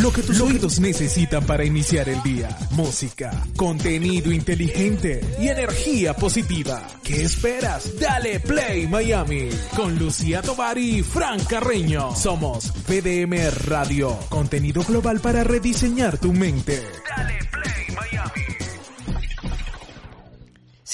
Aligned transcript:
Lo 0.00 0.12
que 0.12 0.22
tus 0.22 0.40
oídos 0.40 0.80
necesitan 0.80 1.46
para 1.46 1.64
iniciar 1.64 2.08
el 2.08 2.20
día. 2.24 2.48
Música, 2.72 3.30
contenido 3.56 4.32
inteligente 4.32 5.20
y 5.40 5.48
energía 5.48 6.14
positiva. 6.14 6.82
¿Qué 7.04 7.22
esperas? 7.22 7.98
Dale 8.00 8.40
Play 8.40 8.88
Miami 8.88 9.50
con 9.76 9.96
Lucía 9.96 10.42
Tovar 10.42 10.78
y 10.78 11.02
Fran 11.02 11.38
Carreño. 11.44 12.14
Somos 12.16 12.72
PDM 12.88 13.50
Radio, 13.66 14.18
contenido 14.28 14.82
global 14.82 15.20
para 15.20 15.44
rediseñar 15.44 16.18
tu 16.18 16.32
mente. 16.32 16.82
Dale 17.16 17.43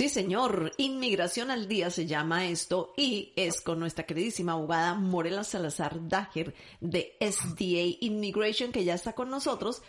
Sí, 0.01 0.09
señor. 0.09 0.73
Inmigración 0.79 1.51
al 1.51 1.69
día 1.69 1.91
se 1.91 2.07
llama 2.07 2.47
esto 2.47 2.95
y 2.97 3.35
es 3.37 3.61
con 3.61 3.79
nuestra 3.79 4.07
queridísima 4.07 4.53
abogada 4.53 4.95
Morela 4.95 5.45
Salazar 5.45 6.09
Dager 6.09 6.55
de 6.81 7.19
SDA 7.21 7.99
Immigration 8.01 8.73
que 8.73 8.83
ya 8.83 8.95
está 8.95 9.13
con 9.13 9.29
nosotros 9.29 9.83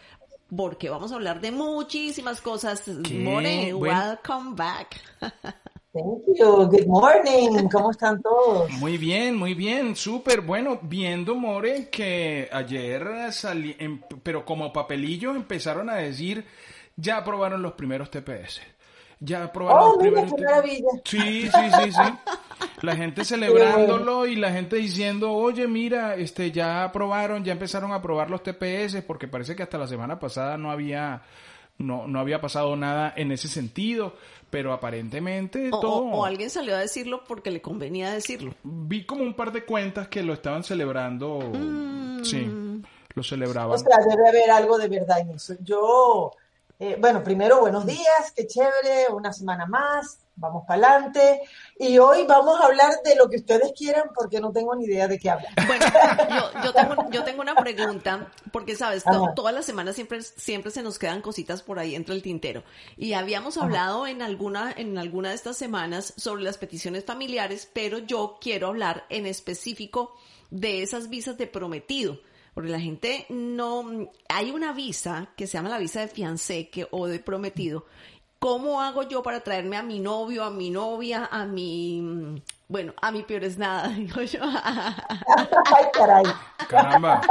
porque 0.53 0.89
vamos 0.89 1.13
a 1.13 1.15
hablar 1.15 1.39
de 1.39 1.51
muchísimas 1.51 2.41
cosas. 2.41 2.85
More, 2.89 3.73
welcome 3.73 4.53
back. 4.53 4.99
Thank 5.93 6.23
you. 6.37 6.67
Good 6.67 6.87
morning. 6.87 7.69
¿Cómo 7.71 7.91
están 7.91 8.21
todos? 8.21 8.69
Muy 8.81 8.97
bien, 8.97 9.37
muy 9.37 9.53
bien. 9.53 9.95
Súper 9.95 10.41
bueno. 10.41 10.77
Viendo, 10.81 11.35
More, 11.35 11.89
que 11.89 12.49
ayer 12.51 13.31
salí, 13.31 13.77
pero 14.23 14.43
como 14.43 14.73
papelillo 14.73 15.33
empezaron 15.33 15.89
a 15.89 15.95
decir, 15.95 16.45
ya 16.97 17.15
aprobaron 17.15 17.61
los 17.61 17.71
primeros 17.75 18.11
TPS 18.11 18.59
ya 19.23 19.43
aprobaron 19.43 19.83
oh, 19.83 20.01
mira, 20.01 20.25
qué 20.25 20.43
maravilla. 20.43 20.89
Sí, 21.05 21.43
sí, 21.43 21.71
sí, 21.83 21.91
sí. 21.91 22.01
La 22.81 22.95
gente 22.95 23.23
celebrándolo 23.23 24.25
y 24.25 24.35
la 24.35 24.51
gente 24.51 24.77
diciendo, 24.77 25.31
oye, 25.33 25.67
mira, 25.67 26.15
este, 26.15 26.51
ya 26.51 26.83
aprobaron, 26.83 27.43
ya 27.43 27.53
empezaron 27.53 27.91
a 27.91 27.95
aprobar 27.95 28.31
los 28.31 28.41
TPS, 28.41 29.03
porque 29.05 29.27
parece 29.27 29.55
que 29.55 29.61
hasta 29.61 29.77
la 29.77 29.87
semana 29.87 30.19
pasada 30.19 30.57
no 30.57 30.71
había, 30.71 31.21
no, 31.77 32.07
no 32.07 32.19
había 32.19 32.41
pasado 32.41 32.75
nada 32.75 33.13
en 33.15 33.31
ese 33.31 33.47
sentido, 33.47 34.15
pero 34.49 34.73
aparentemente 34.73 35.69
o, 35.71 35.79
todo... 35.79 36.05
O, 36.05 36.25
alguien 36.25 36.49
salió 36.49 36.75
a 36.75 36.79
decirlo 36.79 37.23
porque 37.27 37.51
le 37.51 37.61
convenía 37.61 38.11
decirlo. 38.11 38.55
Vi 38.63 39.05
como 39.05 39.23
un 39.23 39.35
par 39.35 39.51
de 39.51 39.63
cuentas 39.63 40.07
que 40.07 40.23
lo 40.23 40.33
estaban 40.33 40.63
celebrando, 40.63 41.39
mm. 41.39 42.23
sí, 42.23 42.49
lo 43.13 43.23
celebraban. 43.23 43.75
O 43.75 43.77
sea, 43.77 43.97
debe 44.09 44.27
haber 44.27 44.49
algo 44.49 44.79
de 44.79 44.87
verdad 44.87 45.19
en 45.19 45.31
eso. 45.31 45.53
Yo 45.61 46.31
eh, 46.83 46.97
bueno, 46.99 47.23
primero, 47.23 47.59
buenos 47.59 47.85
días, 47.85 48.33
qué 48.35 48.47
chévere, 48.47 49.13
una 49.13 49.31
semana 49.31 49.67
más, 49.67 50.17
vamos 50.35 50.63
para 50.67 50.95
adelante. 50.95 51.41
Y 51.77 51.99
hoy 51.99 52.25
vamos 52.25 52.59
a 52.59 52.65
hablar 52.65 52.89
de 53.05 53.15
lo 53.15 53.29
que 53.29 53.35
ustedes 53.35 53.71
quieran 53.77 54.05
porque 54.15 54.39
no 54.39 54.51
tengo 54.51 54.75
ni 54.75 54.85
idea 54.85 55.07
de 55.07 55.19
qué 55.19 55.29
hablar. 55.29 55.53
Bueno, 55.67 55.85
yo, 57.11 57.23
tengo, 57.23 57.43
una 57.43 57.53
pregunta, 57.53 58.31
porque 58.51 58.75
sabes, 58.75 59.03
todas 59.35 59.53
las 59.53 59.63
semanas 59.63 59.93
siempre, 59.93 60.23
siempre 60.23 60.71
se 60.71 60.81
nos 60.81 60.97
quedan 60.97 61.21
cositas 61.21 61.61
por 61.61 61.77
ahí 61.77 61.93
entre 61.93 62.15
el 62.15 62.23
tintero. 62.23 62.63
Y 62.97 63.13
habíamos 63.13 63.57
hablado 63.57 64.07
en 64.07 64.23
alguna, 64.23 64.73
en 64.75 64.97
alguna 64.97 65.29
de 65.29 65.35
estas 65.35 65.57
semanas 65.57 66.15
sobre 66.17 66.41
las 66.41 66.57
peticiones 66.57 67.05
familiares, 67.05 67.69
pero 67.71 67.99
yo 67.99 68.39
quiero 68.41 68.69
hablar 68.69 69.05
en 69.09 69.27
específico 69.27 70.15
de 70.49 70.81
esas 70.81 71.09
visas 71.09 71.37
de 71.37 71.45
prometido 71.45 72.17
porque 72.53 72.69
la 72.69 72.79
gente 72.79 73.25
no, 73.29 74.09
hay 74.29 74.51
una 74.51 74.73
visa 74.73 75.29
que 75.35 75.47
se 75.47 75.53
llama 75.57 75.69
la 75.69 75.77
visa 75.77 76.01
de 76.01 76.07
fiancé 76.07 76.69
que, 76.69 76.87
o 76.91 77.07
de 77.07 77.19
prometido. 77.19 77.85
¿Cómo 78.39 78.81
hago 78.81 79.03
yo 79.03 79.21
para 79.21 79.41
traerme 79.41 79.77
a 79.77 79.83
mi 79.83 79.99
novio, 79.99 80.43
a 80.43 80.49
mi 80.49 80.71
novia, 80.71 81.29
a 81.31 81.45
mi, 81.45 82.41
bueno, 82.67 82.93
a 83.01 83.11
mi 83.11 83.21
peor 83.23 83.43
es 83.43 83.57
nada, 83.57 83.87
digo 83.95 84.21
yo? 84.23 84.41
Ay, 84.43 85.85
caray. 85.93 86.25
Caramba. 86.67 87.21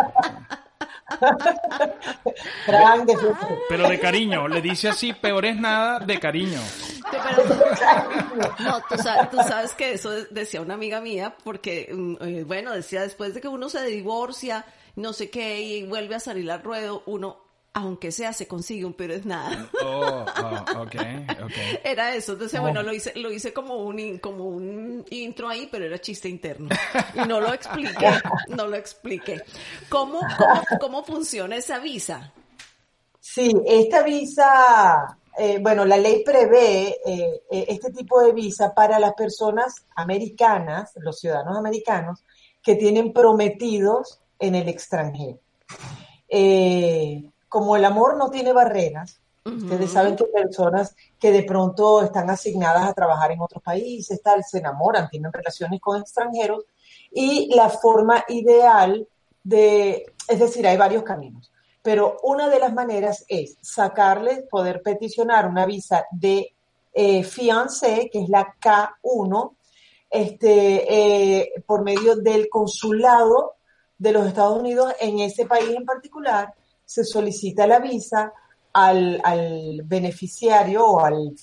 Pero 3.69 3.89
de 3.89 3.99
cariño, 3.99 4.49
le 4.49 4.61
dice 4.63 4.89
así, 4.89 5.13
peor 5.13 5.45
es 5.45 5.57
nada, 5.57 5.99
de 5.99 6.19
cariño. 6.19 6.61
no, 8.61 8.81
tú 8.89 8.97
sabes, 8.97 9.31
tú 9.31 9.37
sabes, 9.39 9.75
que 9.75 9.95
eso 9.95 10.11
decía 10.31 10.61
una 10.61 10.75
amiga 10.75 11.01
mía, 11.01 11.35
porque, 11.43 11.91
mm, 11.93 12.17
eh, 12.21 12.45
bueno, 12.45 12.73
decía, 12.73 13.03
después 13.03 13.35
de 13.35 13.41
que 13.41 13.49
uno 13.49 13.69
se 13.69 13.85
divorcia, 13.85 14.65
no 14.97 15.13
sé 15.13 15.31
qué, 15.31 15.61
y 15.61 15.87
vuelve 15.87 16.15
a 16.15 16.21
salir 16.21 16.51
al 16.51 16.63
ruedo, 16.63 17.03
uno, 17.07 17.51
aunque 17.73 18.11
sea, 18.11 18.33
se 18.33 18.49
consigue 18.49 18.85
un 18.85 18.95
pero 18.95 19.15
es 19.15 19.25
nada. 19.25 19.69
Oh, 19.83 20.25
oh 20.27 20.81
okay, 20.83 21.27
okay. 21.43 21.79
Era 21.85 22.15
eso, 22.15 22.33
entonces 22.33 22.61
bueno, 22.61 22.83
lo 22.83 22.93
hice, 22.93 23.13
lo 23.17 23.31
hice 23.31 23.53
como 23.53 23.77
un, 23.77 24.19
como 24.19 24.47
un 24.47 25.05
intro 25.11 25.49
ahí, 25.49 25.69
pero 25.71 25.85
era 25.85 26.01
chiste 26.01 26.29
interno. 26.29 26.69
Y 27.15 27.21
no 27.29 27.41
lo 27.41 27.53
expliqué, 27.55 28.11
no 28.49 28.67
lo 28.67 28.77
expliqué. 28.77 29.43
¿Cómo, 29.89 30.21
cómo, 30.81 31.05
funciona 31.05 31.57
esa 31.57 31.79
visa? 31.79 32.33
Sí, 33.21 33.55
esta 33.67 34.03
visa, 34.03 35.17
eh, 35.39 35.59
bueno, 35.61 35.85
la 35.85 35.97
ley 35.97 36.25
prevé 36.25 36.89
eh, 37.05 37.43
eh, 37.51 37.67
este 37.69 37.93
tipo 37.93 38.21
de 38.21 38.33
visa 38.33 38.75
para 38.75 38.99
las 38.99 39.15
personas 39.15 39.87
americanas, 39.95 40.93
los 40.97 41.21
ciudadanos 41.21 41.57
americanos, 41.57 42.25
que 42.63 42.75
tienen 42.75 43.13
prometidos 43.13 44.20
en 44.41 44.55
el 44.55 44.69
extranjero. 44.69 45.39
Eh, 46.29 47.31
como 47.49 47.77
el 47.77 47.85
amor 47.85 48.17
no 48.17 48.31
tiene 48.31 48.53
barreras, 48.53 49.21
ustedes 49.45 49.91
saben 49.91 50.17
que 50.17 50.25
personas 50.25 50.95
que 51.19 51.33
de 51.33 51.43
pronto 51.43 52.03
están 52.03 52.31
asignadas 52.31 52.89
a 52.89 52.93
trabajar 52.93 53.33
en 53.33 53.41
otros 53.41 53.63
países, 53.63 54.23
tal, 54.23 54.45
se 54.45 54.59
enamoran, 54.59 55.09
tienen 55.09 55.33
relaciones 55.33 55.81
con 55.81 56.01
extranjeros 56.01 56.65
y 57.11 57.53
la 57.55 57.69
forma 57.69 58.25
ideal 58.29 59.07
de, 59.43 60.13
es 60.29 60.39
decir, 60.39 60.67
hay 60.67 60.77
varios 60.77 61.03
caminos, 61.03 61.51
pero 61.83 62.19
una 62.23 62.49
de 62.49 62.61
las 62.61 62.73
maneras 62.73 63.25
es 63.29 63.57
sacarles, 63.61 64.45
poder 64.49 64.83
peticionar 64.83 65.49
una 65.49 65.67
visa 65.67 66.07
de 66.13 66.55
eh, 66.93 67.25
fiancé, 67.25 68.11
que 68.13 68.23
es 68.23 68.29
la 68.29 68.55
K1, 68.61 69.55
este, 70.11 71.39
eh, 71.41 71.53
por 71.67 71.83
medio 71.83 72.17
del 72.17 72.49
consulado 72.49 73.55
de 74.01 74.13
los 74.13 74.27
Estados 74.27 74.59
Unidos 74.59 74.93
en 74.99 75.21
ese 75.21 75.47
país 75.47 75.69
en 75.77 75.85
particular, 75.85 76.53
se 76.85 77.05
solicita 77.05 77.67
la 77.67 77.79
visa 77.79 78.33
al, 78.73 79.83
beneficiario 79.85 80.85
o 80.87 81.05
al, 81.05 81.37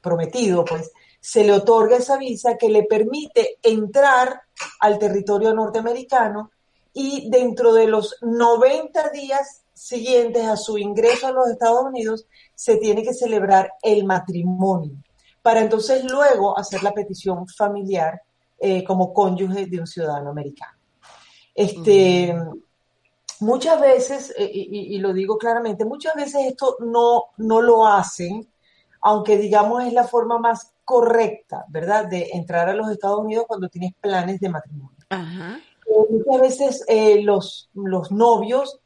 prometido, 0.00 0.64
pues 0.64 0.92
se 1.18 1.42
le 1.42 1.52
otorga 1.52 1.96
esa 1.96 2.18
visa 2.18 2.56
que 2.56 2.68
le 2.68 2.84
permite 2.84 3.58
entrar 3.62 4.42
al 4.80 4.98
territorio 4.98 5.54
norteamericano 5.54 6.52
y 6.92 7.28
dentro 7.30 7.72
de 7.72 7.86
los 7.86 8.16
90 8.20 9.10
días 9.10 9.62
siguientes 9.72 10.44
a 10.44 10.56
su 10.56 10.78
ingreso 10.78 11.26
a 11.26 11.32
los 11.32 11.48
Estados 11.48 11.84
Unidos 11.84 12.26
se 12.54 12.76
tiene 12.76 13.02
que 13.02 13.12
celebrar 13.12 13.72
el 13.82 14.04
matrimonio 14.04 14.96
para 15.42 15.60
entonces 15.60 16.04
luego 16.04 16.58
hacer 16.58 16.82
la 16.82 16.92
petición 16.92 17.46
familiar 17.48 18.20
eh, 18.58 18.82
como 18.84 19.12
cónyuge 19.12 19.66
de 19.66 19.80
un 19.80 19.86
ciudadano 19.86 20.30
americano. 20.30 20.75
Este, 21.56 22.34
Muchas 23.40 23.80
veces, 23.80 24.34
eh, 24.38 24.50
y, 24.52 24.98
lo 24.98 25.12
digo 25.12 25.36
claramente, 25.36 25.84
muchas 25.84 26.14
veces 26.14 26.46
esto 26.46 26.76
no, 26.80 27.24
no 27.36 27.60
lo 27.60 27.86
hacen, 27.86 28.48
aunque 29.02 29.36
digamos 29.36 29.84
es 29.84 29.92
la 29.92 30.04
forma 30.04 30.38
más 30.38 30.72
correcta, 30.84 31.64
¿verdad?, 31.68 32.06
de 32.06 32.30
entrar 32.32 32.68
a 32.68 32.74
los 32.74 32.90
Estados 32.90 33.20
Unidos 33.20 33.44
cuando 33.46 33.68
tienes 33.68 33.92
planes 34.00 34.40
de 34.40 34.48
matrimonio. 34.48 34.96
Eh, 35.10 36.06
muchas 36.10 36.40
veces 36.40 36.84
eh, 36.88 37.22
los, 37.22 37.68
los 37.74 38.10
novios 38.10 38.80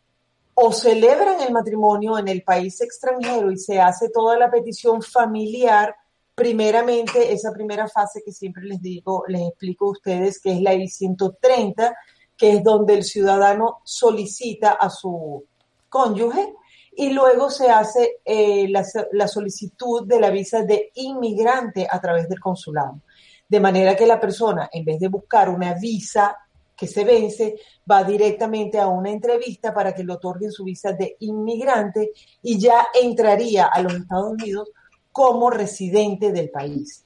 o 0.54 0.72
celebran 0.72 1.40
el 1.40 1.52
matrimonio 1.52 2.18
en 2.18 2.26
el 2.26 2.42
país 2.42 2.80
extranjero 2.80 3.52
y 3.52 3.56
se 3.56 3.80
hace 3.80 4.08
toda 4.10 4.36
la 4.36 4.50
petición 4.50 5.00
familiar 5.00 5.94
primeramente, 6.34 7.32
esa 7.32 7.52
primera 7.52 7.86
fase 7.86 8.22
que 8.24 8.32
siempre 8.32 8.64
les 8.64 8.80
digo, 8.80 9.24
les 9.28 9.42
explico 9.42 9.86
a 9.86 9.90
ustedes, 9.90 10.40
que 10.40 10.52
es 10.52 10.60
la 10.60 10.74
I-130, 10.74 11.94
que 12.40 12.52
es 12.52 12.64
donde 12.64 12.94
el 12.94 13.04
ciudadano 13.04 13.82
solicita 13.84 14.70
a 14.70 14.88
su 14.88 15.44
cónyuge 15.90 16.54
y 16.96 17.10
luego 17.10 17.50
se 17.50 17.68
hace 17.68 18.20
eh, 18.24 18.66
la, 18.66 19.28
solicitud 19.28 20.06
de 20.06 20.18
la 20.18 20.30
visa 20.30 20.62
de 20.62 20.90
inmigrante 20.94 21.86
a 21.88 22.00
través 22.00 22.30
del 22.30 22.40
consulado. 22.40 23.02
De 23.46 23.60
manera 23.60 23.94
que 23.94 24.06
la 24.06 24.18
persona, 24.18 24.70
en 24.72 24.86
vez 24.86 24.98
de 25.00 25.08
buscar 25.08 25.50
una 25.50 25.74
visa 25.74 26.34
que 26.74 26.86
se 26.86 27.04
vence, 27.04 27.56
va 27.88 28.04
directamente 28.04 28.78
a 28.78 28.88
una 28.88 29.10
entrevista 29.10 29.74
para 29.74 29.94
que 29.94 30.02
le 30.02 30.14
otorguen 30.14 30.50
su 30.50 30.64
visa 30.64 30.92
de 30.92 31.16
inmigrante 31.20 32.12
y 32.42 32.58
ya 32.58 32.86
entraría 33.02 33.66
a 33.66 33.82
los 33.82 33.92
Estados 33.92 34.32
Unidos 34.32 34.70
como 35.12 35.50
residente 35.50 36.32
del 36.32 36.48
país. 36.48 37.04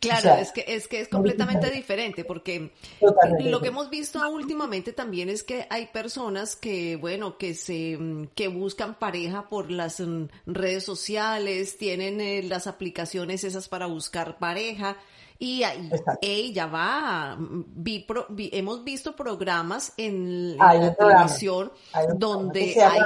Claro, 0.00 0.40
es 0.40 0.50
que 0.50 0.64
es 0.66 0.88
que 0.88 1.00
es 1.00 1.08
completamente 1.08 1.70
diferente 1.70 2.24
porque 2.24 2.72
lo 3.40 3.60
que 3.60 3.68
hemos 3.68 3.90
visto 3.90 4.18
últimamente 4.30 4.94
también 4.94 5.28
es 5.28 5.42
que 5.42 5.66
hay 5.68 5.88
personas 5.88 6.56
que 6.56 6.96
bueno 6.96 7.36
que 7.36 7.52
se 7.52 7.98
que 8.34 8.48
buscan 8.48 8.98
pareja 8.98 9.46
por 9.50 9.70
las 9.70 10.00
mm, 10.00 10.24
redes 10.46 10.84
sociales, 10.84 11.76
tienen 11.76 12.22
eh, 12.22 12.42
las 12.42 12.66
aplicaciones 12.66 13.44
esas 13.44 13.68
para 13.68 13.84
buscar 13.84 14.38
pareja 14.38 14.96
y 15.38 15.64
ahí 15.64 15.90
ella 16.22 16.66
va, 16.66 17.36
vi, 17.38 18.06
hemos 18.52 18.84
visto 18.84 19.14
programas 19.14 19.92
en 19.98 20.56
la 20.56 20.94
televisión 20.94 21.72
donde 22.14 22.74
hay 22.82 23.00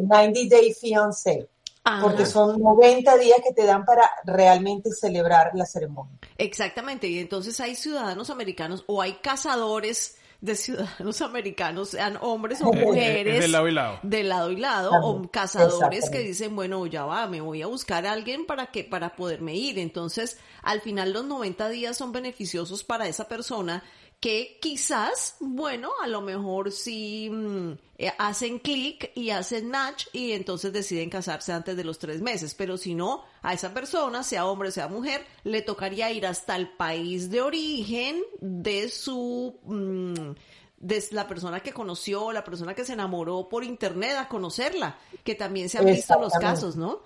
90 0.00 0.38
eh, 0.38 0.48
Day 0.48 0.74
Fiancé 0.74 1.48
porque 1.82 2.26
son 2.26 2.60
90 2.60 3.16
días 3.16 3.38
que 3.42 3.52
te 3.54 3.64
dan 3.64 3.84
para 3.84 4.08
realmente 4.24 4.90
celebrar 4.92 5.52
la 5.54 5.66
ceremonia. 5.66 6.18
Exactamente, 6.36 7.08
y 7.08 7.18
entonces 7.18 7.58
hay 7.60 7.74
ciudadanos 7.74 8.30
americanos 8.30 8.84
o 8.86 9.00
hay 9.00 9.14
cazadores 9.14 10.16
de 10.40 10.56
ciudadanos 10.56 11.20
americanos, 11.22 11.90
sean 11.90 12.18
hombres 12.20 12.60
o 12.62 12.72
mujeres, 12.72 13.40
de 13.40 13.48
lado 13.48 13.68
y 13.68 13.72
lado, 13.72 13.98
de 14.02 14.22
lado 14.24 14.50
y 14.50 14.56
lado, 14.56 14.92
o 15.02 15.30
cazadores 15.30 16.10
que 16.10 16.20
dicen, 16.20 16.56
bueno, 16.56 16.84
ya 16.86 17.04
va, 17.04 17.26
me 17.26 17.40
voy 17.40 17.62
a 17.62 17.66
buscar 17.66 18.06
a 18.06 18.12
alguien 18.12 18.46
para 18.46 18.66
que, 18.66 18.84
para 18.84 19.16
poderme 19.16 19.54
ir. 19.54 19.78
Entonces, 19.78 20.38
al 20.62 20.80
final 20.80 21.12
los 21.12 21.24
90 21.24 21.68
días 21.68 21.96
son 21.96 22.12
beneficiosos 22.12 22.84
para 22.84 23.08
esa 23.08 23.28
persona 23.28 23.82
que 24.20 24.58
quizás, 24.60 25.36
bueno, 25.40 25.90
a 26.02 26.06
lo 26.06 26.20
mejor 26.20 26.72
sí 26.72 27.30
mm, 27.30 27.72
eh, 27.96 28.12
hacen 28.18 28.58
clic 28.58 29.10
y 29.14 29.30
hacen 29.30 29.70
match 29.70 30.08
y 30.12 30.32
entonces 30.32 30.74
deciden 30.74 31.08
casarse 31.08 31.54
antes 31.54 31.74
de 31.74 31.84
los 31.84 31.98
tres 31.98 32.20
meses. 32.20 32.54
Pero 32.54 32.76
si 32.76 32.94
no, 32.94 33.24
a 33.40 33.54
esa 33.54 33.72
persona, 33.72 34.22
sea 34.22 34.46
hombre 34.46 34.68
o 34.68 34.72
sea 34.72 34.88
mujer, 34.88 35.24
le 35.44 35.62
tocaría 35.62 36.12
ir 36.12 36.26
hasta 36.26 36.54
el 36.54 36.68
país 36.68 37.30
de 37.30 37.40
origen 37.40 38.22
de 38.40 38.88
su... 38.90 39.58
Mm, 39.64 40.32
de 40.80 41.04
la 41.10 41.28
persona 41.28 41.60
que 41.60 41.74
conoció, 41.74 42.32
la 42.32 42.42
persona 42.42 42.74
que 42.74 42.86
se 42.86 42.94
enamoró 42.94 43.50
por 43.50 43.64
internet 43.64 44.16
a 44.16 44.28
conocerla, 44.28 44.96
que 45.22 45.34
también 45.34 45.68
se 45.68 45.76
han 45.76 45.84
visto 45.84 46.18
los 46.18 46.32
casos, 46.32 46.74
¿no? 46.74 47.00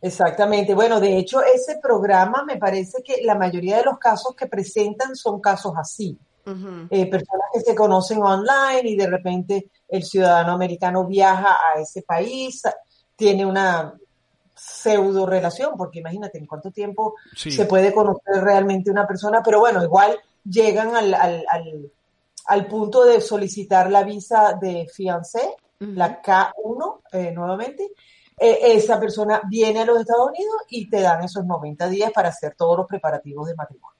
Exactamente. 0.00 0.74
Bueno, 0.74 1.00
de 1.00 1.18
hecho, 1.18 1.42
ese 1.42 1.78
programa 1.82 2.44
me 2.46 2.56
parece 2.56 3.02
que 3.02 3.20
la 3.22 3.34
mayoría 3.34 3.76
de 3.76 3.84
los 3.84 3.98
casos 3.98 4.34
que 4.34 4.46
presentan 4.46 5.16
son 5.16 5.38
casos 5.40 5.74
así. 5.76 6.18
Eh, 6.46 7.06
personas 7.06 7.48
que 7.52 7.60
se 7.60 7.74
conocen 7.74 8.22
online 8.22 8.82
y 8.84 8.96
de 8.96 9.06
repente 9.06 9.70
el 9.88 10.02
ciudadano 10.02 10.52
americano 10.52 11.06
viaja 11.06 11.56
a 11.56 11.80
ese 11.80 12.02
país, 12.02 12.62
tiene 13.16 13.46
una 13.46 13.94
pseudo 14.54 15.26
relación, 15.26 15.74
porque 15.76 16.00
imagínate 16.00 16.38
en 16.38 16.46
cuánto 16.46 16.70
tiempo 16.70 17.14
se 17.34 17.64
puede 17.64 17.92
conocer 17.92 18.42
realmente 18.42 18.90
una 18.90 19.06
persona, 19.06 19.42
pero 19.42 19.60
bueno, 19.60 19.82
igual 19.82 20.18
llegan 20.44 20.94
al, 20.94 21.14
al, 21.14 21.92
al, 22.46 22.66
punto 22.66 23.04
de 23.04 23.20
solicitar 23.20 23.90
la 23.90 24.04
visa 24.04 24.56
de 24.60 24.86
fiancé, 24.92 25.56
la 25.78 26.22
K1 26.22 27.00
eh, 27.12 27.32
nuevamente. 27.32 27.92
Eh, 28.38 28.58
esa 28.74 28.98
persona 28.98 29.42
viene 29.48 29.80
a 29.80 29.84
los 29.84 30.00
Estados 30.00 30.30
Unidos 30.30 30.56
y 30.68 30.88
te 30.88 31.00
dan 31.00 31.22
esos 31.22 31.44
90 31.44 31.88
días 31.88 32.10
para 32.12 32.30
hacer 32.30 32.54
todos 32.56 32.78
los 32.78 32.86
preparativos 32.86 33.48
de 33.48 33.54
matrimonio. 33.54 33.93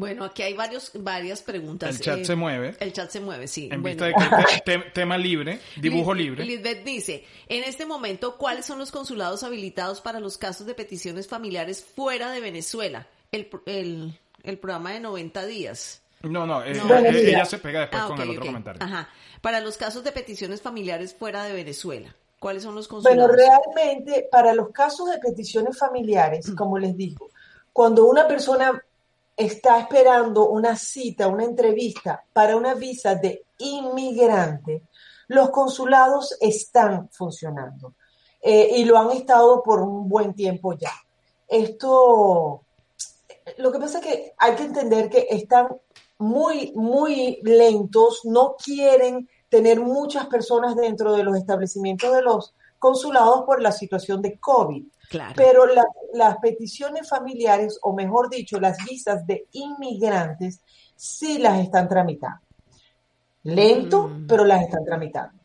Bueno, 0.00 0.24
aquí 0.24 0.42
hay 0.42 0.54
varios, 0.54 0.92
varias 0.94 1.42
preguntas. 1.42 1.94
El 1.94 2.00
chat 2.00 2.18
eh, 2.20 2.24
se 2.24 2.34
mueve. 2.34 2.74
El 2.80 2.90
chat 2.94 3.10
se 3.10 3.20
mueve, 3.20 3.46
sí. 3.46 3.68
En 3.70 3.82
vista 3.82 4.06
de 4.06 4.14
que 4.64 4.78
tema 4.94 5.18
libre, 5.18 5.60
dibujo 5.76 6.14
libre. 6.14 6.42
Lisbeth 6.42 6.82
dice, 6.84 7.26
en 7.46 7.64
este 7.64 7.84
momento, 7.84 8.38
¿cuáles 8.38 8.64
son 8.64 8.78
los 8.78 8.90
consulados 8.90 9.42
habilitados 9.42 10.00
para 10.00 10.18
los 10.18 10.38
casos 10.38 10.66
de 10.66 10.72
peticiones 10.72 11.28
familiares 11.28 11.84
fuera 11.84 12.30
de 12.30 12.40
Venezuela? 12.40 13.08
El, 13.30 13.50
el, 13.66 14.18
el 14.42 14.58
programa 14.58 14.92
de 14.92 15.00
90 15.00 15.44
días. 15.44 16.00
No, 16.22 16.46
no, 16.46 16.62
eh, 16.62 16.72
eh, 16.72 17.30
ella 17.32 17.44
se 17.44 17.58
pega 17.58 17.80
después 17.80 18.02
ah, 18.02 18.06
con 18.08 18.22
el 18.22 18.30
otro 18.30 18.46
comentario. 18.46 18.82
Ajá. 18.82 19.10
Para 19.42 19.60
los 19.60 19.76
casos 19.76 20.02
de 20.02 20.12
peticiones 20.12 20.62
familiares 20.62 21.14
fuera 21.14 21.44
de 21.44 21.52
Venezuela. 21.52 22.16
¿Cuáles 22.38 22.62
son 22.62 22.74
los 22.74 22.88
consulados? 22.88 23.28
Bueno, 23.28 23.34
realmente 23.36 24.26
para 24.32 24.54
los 24.54 24.70
casos 24.70 25.10
de 25.10 25.18
peticiones 25.18 25.78
familiares, 25.78 26.50
como 26.56 26.78
les 26.78 26.96
digo, 26.96 27.30
cuando 27.70 28.06
una 28.06 28.26
persona 28.26 28.82
está 29.40 29.80
esperando 29.80 30.50
una 30.50 30.76
cita, 30.76 31.26
una 31.26 31.44
entrevista 31.44 32.22
para 32.32 32.56
una 32.56 32.74
visa 32.74 33.14
de 33.14 33.46
inmigrante, 33.58 34.82
los 35.28 35.50
consulados 35.50 36.36
están 36.40 37.08
funcionando 37.10 37.94
eh, 38.42 38.70
y 38.76 38.84
lo 38.84 38.98
han 38.98 39.12
estado 39.12 39.62
por 39.62 39.80
un 39.80 40.08
buen 40.08 40.34
tiempo 40.34 40.74
ya. 40.74 40.92
Esto, 41.48 42.64
lo 43.56 43.72
que 43.72 43.78
pasa 43.78 43.98
es 43.98 44.04
que 44.04 44.34
hay 44.36 44.54
que 44.56 44.64
entender 44.64 45.08
que 45.08 45.26
están 45.30 45.68
muy, 46.18 46.72
muy 46.74 47.40
lentos, 47.42 48.20
no 48.24 48.56
quieren 48.62 49.26
tener 49.48 49.80
muchas 49.80 50.26
personas 50.26 50.76
dentro 50.76 51.14
de 51.14 51.24
los 51.24 51.36
establecimientos 51.36 52.14
de 52.14 52.22
los 52.22 52.54
consulados 52.78 53.44
por 53.44 53.62
la 53.62 53.72
situación 53.72 54.20
de 54.20 54.38
COVID. 54.38 54.84
Pero 55.36 55.64
las 56.14 56.36
peticiones 56.38 57.08
familiares, 57.08 57.78
o 57.82 57.92
mejor 57.92 58.30
dicho, 58.30 58.60
las 58.60 58.76
visas 58.84 59.26
de 59.26 59.46
inmigrantes, 59.52 60.60
sí 60.94 61.38
las 61.38 61.60
están 61.60 61.88
tramitando. 61.88 62.40
Lento, 63.42 64.08
mm. 64.08 64.26
pero 64.26 64.44
las 64.44 64.62
están 64.62 64.84
tramitando. 64.84 65.40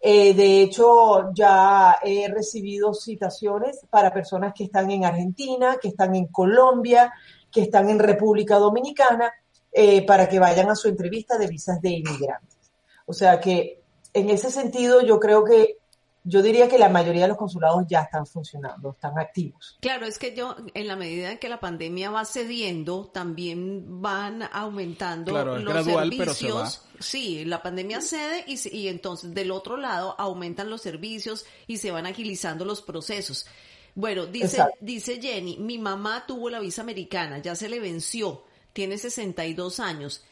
Eh, 0.00 0.32
de 0.32 0.62
hecho, 0.62 1.30
ya 1.34 1.98
he 2.02 2.26
recibido 2.28 2.94
citaciones 2.94 3.80
para 3.90 4.12
personas 4.12 4.54
que 4.54 4.64
están 4.64 4.90
en 4.90 5.04
Argentina, 5.04 5.76
que 5.80 5.88
están 5.88 6.14
en 6.14 6.28
Colombia, 6.28 7.12
que 7.52 7.62
están 7.62 7.90
en 7.90 7.98
República 7.98 8.56
Dominicana, 8.56 9.30
eh, 9.70 10.06
para 10.06 10.28
que 10.28 10.38
vayan 10.38 10.70
a 10.70 10.74
su 10.74 10.88
entrevista 10.88 11.36
de 11.36 11.48
visas 11.48 11.82
de 11.82 11.90
inmigrantes. 11.90 12.56
O 13.04 13.12
sea 13.12 13.38
que 13.38 13.82
en 14.14 14.30
ese 14.30 14.50
sentido 14.50 15.02
yo 15.02 15.20
creo 15.20 15.44
que 15.44 15.79
yo 16.22 16.42
diría 16.42 16.68
que 16.68 16.78
la 16.78 16.88
mayoría 16.88 17.22
de 17.22 17.28
los 17.28 17.36
consulados 17.36 17.84
ya 17.88 18.02
están 18.02 18.26
funcionando, 18.26 18.90
están 18.90 19.18
activos. 19.18 19.78
Claro, 19.80 20.06
es 20.06 20.18
que 20.18 20.34
yo, 20.34 20.54
en 20.74 20.86
la 20.86 20.96
medida 20.96 21.32
en 21.32 21.38
que 21.38 21.48
la 21.48 21.60
pandemia 21.60 22.10
va 22.10 22.24
cediendo, 22.24 23.06
también 23.06 24.02
van 24.02 24.42
aumentando 24.52 25.32
los 25.58 25.84
servicios. 25.84 26.82
Sí, 26.98 27.44
la 27.46 27.62
pandemia 27.62 28.02
cede 28.02 28.44
y, 28.46 28.76
y 28.76 28.88
entonces 28.88 29.34
del 29.34 29.50
otro 29.50 29.78
lado 29.78 30.14
aumentan 30.18 30.68
los 30.68 30.82
servicios 30.82 31.46
y 31.66 31.78
se 31.78 31.90
van 31.90 32.06
agilizando 32.06 32.64
los 32.64 32.82
procesos. 32.82 33.46
Bueno, 33.94 34.26
dice, 34.26 34.62
dice 34.80 35.20
Jenny, 35.20 35.56
mi 35.58 35.78
mamá 35.78 36.24
tuvo 36.26 36.50
la 36.50 36.60
visa 36.60 36.82
americana, 36.82 37.38
ya 37.38 37.54
se 37.54 37.68
le 37.68 37.80
venció, 37.80 38.44
tiene 38.72 38.98
62 38.98 39.80
años 39.80 40.24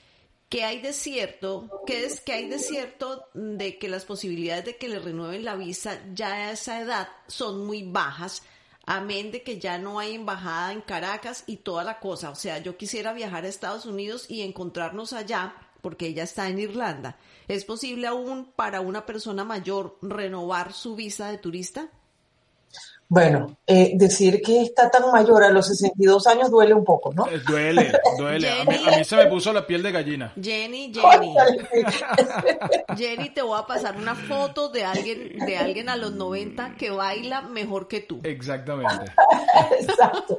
¿Qué 0.48 0.64
hay 0.64 0.80
de 0.80 0.94
cierto? 0.94 1.68
¿Qué 1.86 2.06
es 2.06 2.22
que 2.22 2.32
hay 2.32 2.48
de 2.48 2.58
cierto 2.58 3.28
de 3.34 3.78
que 3.78 3.88
las 3.90 4.06
posibilidades 4.06 4.64
de 4.64 4.76
que 4.78 4.88
le 4.88 4.98
renueven 4.98 5.44
la 5.44 5.56
visa 5.56 6.00
ya 6.14 6.32
a 6.32 6.52
esa 6.52 6.80
edad 6.80 7.08
son 7.26 7.66
muy 7.66 7.82
bajas? 7.82 8.42
Amén 8.86 9.30
de 9.30 9.42
que 9.42 9.58
ya 9.58 9.76
no 9.76 9.98
hay 9.98 10.14
embajada 10.14 10.72
en 10.72 10.80
Caracas 10.80 11.44
y 11.46 11.58
toda 11.58 11.84
la 11.84 12.00
cosa. 12.00 12.30
O 12.30 12.34
sea, 12.34 12.58
yo 12.60 12.78
quisiera 12.78 13.12
viajar 13.12 13.44
a 13.44 13.48
Estados 13.48 13.84
Unidos 13.84 14.24
y 14.30 14.40
encontrarnos 14.40 15.12
allá, 15.12 15.54
porque 15.82 16.06
ella 16.06 16.22
está 16.22 16.48
en 16.48 16.58
Irlanda. 16.58 17.18
¿Es 17.46 17.66
posible 17.66 18.06
aún 18.06 18.50
para 18.56 18.80
una 18.80 19.04
persona 19.04 19.44
mayor 19.44 19.98
renovar 20.00 20.72
su 20.72 20.96
visa 20.96 21.30
de 21.30 21.36
turista? 21.36 21.90
Bueno, 23.10 23.56
eh, 23.66 23.92
decir 23.94 24.42
que 24.42 24.60
está 24.60 24.90
tan 24.90 25.10
mayor 25.10 25.42
a 25.42 25.48
los 25.48 25.66
62 25.68 26.26
años 26.26 26.50
duele 26.50 26.74
un 26.74 26.84
poco, 26.84 27.10
¿no? 27.14 27.26
Eh, 27.26 27.40
duele, 27.46 27.90
duele. 28.18 28.50
a, 28.50 28.64
mí, 28.66 29.02
se 29.02 29.16
me 29.16 29.26
puso 29.26 29.50
la 29.50 29.66
piel 29.66 29.82
de 29.82 29.92
gallina. 29.92 30.34
Jenny, 30.38 30.92
Jenny. 30.92 31.34
Jenny, 32.98 33.30
te 33.30 33.40
voy 33.40 33.58
a 33.58 33.66
pasar 33.66 33.96
una 33.96 34.14
foto 34.14 34.68
de 34.68 34.84
alguien, 34.84 35.38
de 35.38 35.56
alguien 35.56 35.88
a 35.88 35.96
los 35.96 36.12
90 36.12 36.74
que 36.74 36.90
baila 36.90 37.40
mejor 37.40 37.88
que 37.88 38.00
tú. 38.00 38.20
Exactamente. 38.24 39.06
Exacto. 39.80 40.38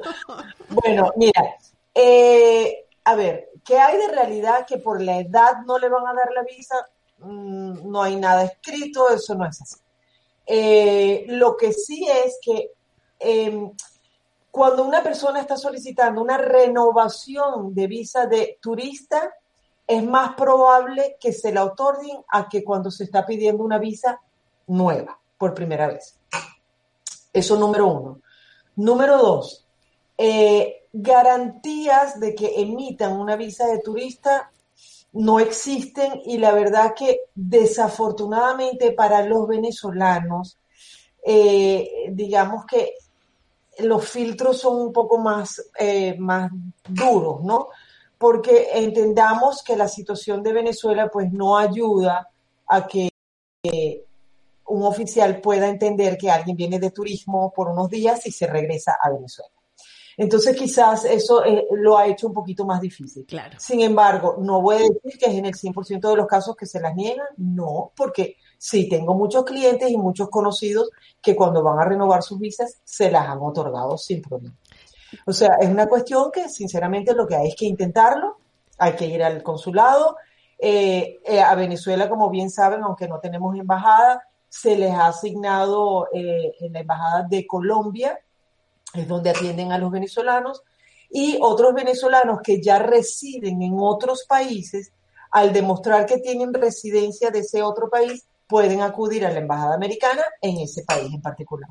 Bueno, 0.68 1.10
mira, 1.16 1.56
eh, 1.92 2.86
a 3.02 3.16
ver, 3.16 3.48
¿qué 3.64 3.80
hay 3.80 3.98
de 3.98 4.08
realidad 4.12 4.64
que 4.64 4.78
por 4.78 5.02
la 5.02 5.18
edad 5.18 5.62
no 5.66 5.76
le 5.76 5.88
van 5.88 6.06
a 6.06 6.14
dar 6.14 6.30
la 6.32 6.44
visa? 6.44 6.76
Mm, 7.18 7.90
no 7.90 8.00
hay 8.00 8.14
nada 8.14 8.44
escrito, 8.44 9.10
eso 9.10 9.34
no 9.34 9.44
es 9.44 9.60
así. 9.60 9.76
Eh, 10.52 11.26
lo 11.28 11.56
que 11.56 11.72
sí 11.72 12.08
es 12.08 12.40
que 12.42 12.72
em, 13.20 13.70
cuando 14.50 14.84
una 14.84 15.00
persona 15.00 15.40
está 15.40 15.56
solicitando 15.56 16.20
una 16.20 16.38
renovación 16.38 17.72
de 17.72 17.86
visa 17.86 18.26
de 18.26 18.58
turista, 18.60 19.32
es 19.86 20.02
más 20.02 20.34
probable 20.34 21.16
que 21.20 21.32
se 21.32 21.52
la 21.52 21.62
otorguen 21.62 22.24
a 22.26 22.48
que 22.48 22.64
cuando 22.64 22.90
se 22.90 23.04
está 23.04 23.24
pidiendo 23.24 23.62
una 23.62 23.78
visa 23.78 24.20
nueva 24.66 25.20
por 25.38 25.54
primera 25.54 25.86
vez. 25.86 26.18
Eso 27.32 27.56
número 27.56 27.86
uno. 27.86 28.20
Número 28.74 29.18
dos, 29.18 29.68
eh, 30.18 30.88
garantías 30.92 32.18
de 32.18 32.34
que 32.34 32.60
emitan 32.60 33.12
una 33.12 33.36
visa 33.36 33.68
de 33.68 33.78
turista 33.78 34.50
no 35.12 35.40
existen 35.40 36.22
y 36.24 36.38
la 36.38 36.52
verdad 36.52 36.94
que 36.96 37.20
desafortunadamente 37.34 38.92
para 38.92 39.24
los 39.24 39.48
venezolanos, 39.48 40.58
eh, 41.24 42.06
digamos 42.10 42.64
que 42.66 42.94
los 43.80 44.08
filtros 44.08 44.60
son 44.60 44.80
un 44.80 44.92
poco 44.92 45.18
más, 45.18 45.70
eh, 45.78 46.16
más 46.18 46.50
duros, 46.88 47.42
¿no? 47.42 47.68
Porque 48.18 48.68
entendamos 48.74 49.62
que 49.62 49.76
la 49.76 49.88
situación 49.88 50.42
de 50.42 50.52
Venezuela 50.52 51.08
pues 51.08 51.32
no 51.32 51.56
ayuda 51.56 52.28
a 52.66 52.86
que 52.86 53.10
un 54.66 54.82
oficial 54.84 55.40
pueda 55.40 55.68
entender 55.68 56.16
que 56.16 56.30
alguien 56.30 56.56
viene 56.56 56.78
de 56.78 56.90
turismo 56.90 57.52
por 57.54 57.68
unos 57.68 57.90
días 57.90 58.24
y 58.26 58.32
se 58.32 58.46
regresa 58.46 58.96
a 59.02 59.10
Venezuela. 59.10 59.59
Entonces 60.20 60.54
quizás 60.54 61.06
eso 61.06 61.42
eh, 61.46 61.66
lo 61.70 61.96
ha 61.96 62.06
hecho 62.06 62.26
un 62.26 62.34
poquito 62.34 62.66
más 62.66 62.78
difícil. 62.82 63.24
Claro. 63.24 63.58
Sin 63.58 63.80
embargo, 63.80 64.36
no 64.38 64.60
voy 64.60 64.76
a 64.76 64.78
decir 64.80 65.18
que 65.18 65.24
es 65.24 65.32
en 65.32 65.46
el 65.46 65.54
100% 65.54 66.10
de 66.10 66.16
los 66.16 66.26
casos 66.26 66.54
que 66.54 66.66
se 66.66 66.78
las 66.78 66.94
niegan, 66.94 67.26
no, 67.38 67.90
porque 67.96 68.36
sí 68.58 68.86
tengo 68.86 69.14
muchos 69.14 69.46
clientes 69.46 69.90
y 69.90 69.96
muchos 69.96 70.28
conocidos 70.28 70.90
que 71.22 71.34
cuando 71.34 71.62
van 71.62 71.78
a 71.78 71.86
renovar 71.86 72.22
sus 72.22 72.38
visas 72.38 72.82
se 72.84 73.10
las 73.10 73.30
han 73.30 73.38
otorgado 73.40 73.96
sin 73.96 74.20
problema. 74.20 74.54
O 75.24 75.32
sea, 75.32 75.56
es 75.58 75.70
una 75.70 75.86
cuestión 75.86 76.30
que 76.30 76.50
sinceramente 76.50 77.14
lo 77.14 77.26
que 77.26 77.36
hay 77.36 77.48
es 77.48 77.56
que 77.56 77.64
intentarlo, 77.64 78.40
hay 78.76 78.92
que 78.96 79.06
ir 79.06 79.22
al 79.22 79.42
consulado. 79.42 80.18
Eh, 80.58 81.20
eh, 81.24 81.40
a 81.40 81.54
Venezuela, 81.54 82.10
como 82.10 82.28
bien 82.28 82.50
saben, 82.50 82.82
aunque 82.82 83.08
no 83.08 83.20
tenemos 83.20 83.58
embajada, 83.58 84.22
se 84.50 84.76
les 84.76 84.92
ha 84.92 85.06
asignado 85.06 86.08
en 86.12 86.74
la 86.74 86.80
embajada 86.80 87.22
de 87.22 87.46
Colombia 87.46 88.18
es 88.94 89.08
donde 89.08 89.30
atienden 89.30 89.72
a 89.72 89.78
los 89.78 89.90
venezolanos, 89.90 90.62
y 91.10 91.38
otros 91.40 91.74
venezolanos 91.74 92.40
que 92.42 92.62
ya 92.62 92.78
residen 92.78 93.62
en 93.62 93.74
otros 93.78 94.24
países, 94.28 94.92
al 95.30 95.52
demostrar 95.52 96.06
que 96.06 96.18
tienen 96.18 96.54
residencia 96.54 97.30
de 97.30 97.40
ese 97.40 97.62
otro 97.62 97.88
país, 97.88 98.26
pueden 98.46 98.80
acudir 98.80 99.24
a 99.26 99.30
la 99.30 99.38
embajada 99.38 99.74
americana 99.74 100.22
en 100.40 100.58
ese 100.58 100.82
país 100.84 101.12
en 101.12 101.22
particular 101.22 101.70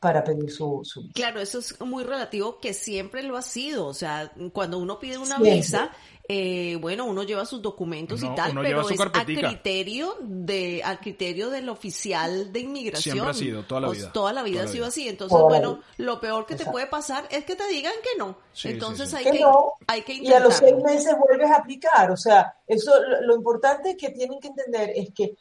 para 0.00 0.22
pedir 0.22 0.50
su, 0.50 0.80
su 0.84 1.10
Claro, 1.12 1.40
eso 1.40 1.58
es 1.58 1.80
muy 1.80 2.04
relativo 2.04 2.60
que 2.60 2.72
siempre 2.72 3.22
lo 3.22 3.36
ha 3.36 3.42
sido. 3.42 3.86
O 3.86 3.94
sea, 3.94 4.32
cuando 4.52 4.78
uno 4.78 5.00
pide 5.00 5.18
una 5.18 5.38
visa, 5.38 5.90
eh, 6.30 6.76
bueno, 6.80 7.06
uno 7.06 7.22
lleva 7.24 7.44
sus 7.46 7.62
documentos 7.62 8.22
y 8.22 8.28
tal, 8.34 8.52
pero 8.60 8.88
es 8.88 9.00
a 9.00 9.24
criterio 9.24 10.16
de, 10.20 10.82
al 10.84 11.00
criterio 11.00 11.50
del 11.50 11.68
oficial 11.68 12.52
de 12.52 12.60
inmigración. 12.60 13.14
Siempre 13.14 13.30
ha 13.30 13.34
sido, 13.34 13.62
toda 13.64 13.80
la 13.80 13.88
vida. 13.88 14.12
toda 14.12 14.32
la 14.32 14.42
vida 14.42 14.64
ha 14.64 14.66
sido 14.68 14.86
así. 14.86 15.08
Entonces, 15.08 15.38
bueno, 15.40 15.80
lo 15.96 16.20
peor 16.20 16.46
que 16.46 16.54
te 16.54 16.66
puede 16.66 16.86
pasar 16.86 17.26
es 17.30 17.44
que 17.44 17.56
te 17.56 17.66
digan 17.68 17.94
que 18.02 18.18
no. 18.18 18.36
Entonces 18.62 19.12
hay 19.14 19.24
que, 19.24 19.44
hay 19.86 20.02
que 20.02 20.14
Y 20.14 20.32
a 20.32 20.40
los 20.40 20.54
seis 20.54 20.76
meses 20.76 21.16
vuelves 21.18 21.50
a 21.50 21.56
aplicar. 21.56 22.10
O 22.12 22.16
sea, 22.16 22.54
eso, 22.66 22.92
lo, 23.22 23.34
importante 23.34 23.96
que 23.96 24.10
tienen 24.10 24.38
que 24.38 24.48
entender 24.48 24.92
es 24.94 25.12
que 25.14 25.34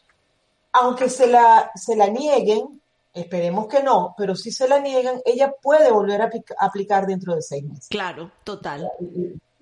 aunque 0.71 1.09
se 1.09 1.27
la, 1.27 1.71
se 1.75 1.95
la 1.95 2.07
nieguen, 2.07 2.81
esperemos 3.21 3.67
que 3.67 3.83
no, 3.83 4.13
pero 4.17 4.35
si 4.35 4.51
se 4.51 4.67
la 4.67 4.79
niegan, 4.79 5.21
ella 5.25 5.53
puede 5.61 5.91
volver 5.91 6.21
a 6.21 6.29
aplicar 6.59 7.05
dentro 7.05 7.35
de 7.35 7.41
seis 7.41 7.63
meses. 7.63 7.87
Claro, 7.89 8.31
total 8.43 8.89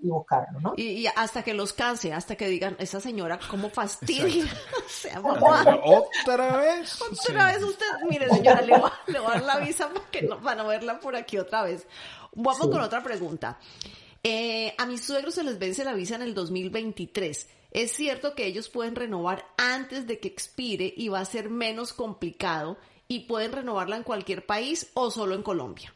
y 0.05 0.09
buscarlo, 0.09 0.59
¿no? 0.59 0.73
Y, 0.77 1.07
hasta 1.07 1.43
que 1.43 1.53
los 1.53 1.73
canse, 1.73 2.13
hasta 2.13 2.35
que 2.35 2.47
digan, 2.47 2.75
esa 2.79 2.99
señora, 2.99 3.39
¿cómo 3.49 3.69
fastidia? 3.69 4.45
o 4.85 4.89
sea, 4.89 5.21
¿Otra 5.21 6.57
vez? 6.57 7.01
Otra 7.29 7.47
vez 7.47 7.63
usted, 7.63 7.85
mire 8.09 8.29
señora, 8.29 8.61
le 8.61 8.77
voy, 8.77 8.91
a 9.15 9.29
dar 9.29 9.43
la 9.43 9.59
visa 9.59 9.89
porque 9.89 10.21
no, 10.21 10.39
van 10.39 10.59
a 10.59 10.63
verla 10.63 10.99
por 10.99 11.15
aquí 11.15 11.37
otra 11.37 11.63
vez. 11.63 11.87
Vamos 12.33 12.67
con 12.67 12.81
otra 12.81 13.01
pregunta. 13.01 13.57
Eh, 14.21 14.73
a 14.77 14.85
mis 14.85 15.05
suegros 15.05 15.35
se 15.35 15.43
les 15.43 15.57
vence 15.57 15.83
la 15.83 15.93
visa 15.93 16.15
en 16.15 16.23
el 16.23 16.33
2023. 16.33 17.47
¿Es 17.71 17.91
cierto 17.91 18.35
que 18.35 18.45
ellos 18.45 18.69
pueden 18.69 18.95
renovar 18.95 19.45
antes 19.57 20.07
de 20.07 20.19
que 20.19 20.27
expire 20.27 20.93
y 20.95 21.09
va 21.09 21.19
a 21.19 21.25
ser 21.25 21.49
menos 21.49 21.93
complicado 21.93 22.77
y 23.07 23.21
pueden 23.21 23.51
renovarla 23.51 23.97
en 23.97 24.03
cualquier 24.03 24.45
país 24.45 24.91
o 24.93 25.11
solo 25.11 25.35
en 25.35 25.43
Colombia? 25.43 25.93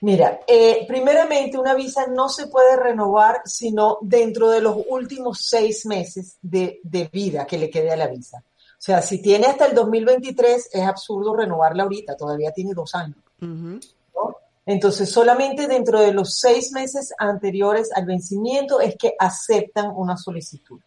Mira, 0.00 0.40
eh, 0.46 0.84
primeramente 0.86 1.56
una 1.56 1.74
visa 1.74 2.06
no 2.08 2.28
se 2.28 2.48
puede 2.48 2.76
renovar 2.76 3.42
sino 3.46 3.98
dentro 4.02 4.50
de 4.50 4.60
los 4.60 4.76
últimos 4.88 5.46
seis 5.46 5.86
meses 5.86 6.36
de, 6.42 6.80
vida 7.12 7.46
que 7.46 7.58
le 7.58 7.70
quede 7.70 7.92
a 7.92 7.96
la 7.96 8.08
visa. 8.08 8.38
O 8.38 8.82
sea, 8.84 9.00
si 9.00 9.22
tiene 9.22 9.46
hasta 9.46 9.66
el 9.66 9.74
2023, 9.74 10.70
es 10.72 10.82
absurdo 10.82 11.34
renovarla 11.34 11.84
ahorita, 11.84 12.16
todavía 12.16 12.52
tiene 12.52 12.74
dos 12.74 12.94
años. 12.94 13.16
Entonces, 14.66 15.10
solamente 15.10 15.66
dentro 15.66 16.00
de 16.00 16.12
los 16.12 16.38
seis 16.38 16.72
meses 16.72 17.14
anteriores 17.18 17.90
al 17.94 18.04
vencimiento 18.04 18.80
es 18.80 18.96
que 18.96 19.14
aceptan 19.18 19.92
una 19.94 20.16
solicitud. 20.16 20.80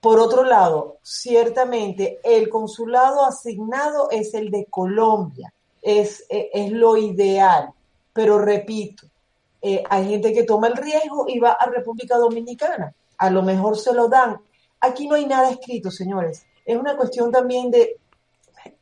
Por 0.00 0.18
otro 0.18 0.44
lado, 0.44 0.98
ciertamente 1.02 2.20
el 2.24 2.48
consulado 2.48 3.24
asignado 3.24 4.10
es 4.10 4.34
el 4.34 4.50
de 4.50 4.66
Colombia, 4.70 5.52
es, 5.82 6.24
es 6.28 6.72
lo 6.72 6.96
ideal 6.96 7.74
pero 8.12 8.38
repito, 8.38 9.06
eh, 9.62 9.82
hay 9.88 10.08
gente 10.08 10.32
que 10.32 10.42
toma 10.42 10.68
el 10.68 10.76
riesgo 10.76 11.26
y 11.28 11.38
va 11.38 11.52
a 11.52 11.66
República 11.66 12.16
Dominicana. 12.16 12.94
A 13.18 13.30
lo 13.30 13.42
mejor 13.42 13.78
se 13.78 13.92
lo 13.92 14.08
dan. 14.08 14.40
Aquí 14.80 15.06
no 15.06 15.14
hay 15.14 15.26
nada 15.26 15.50
escrito, 15.50 15.90
señores. 15.90 16.44
Es 16.64 16.76
una 16.76 16.96
cuestión 16.96 17.30
también 17.30 17.70
de 17.70 17.98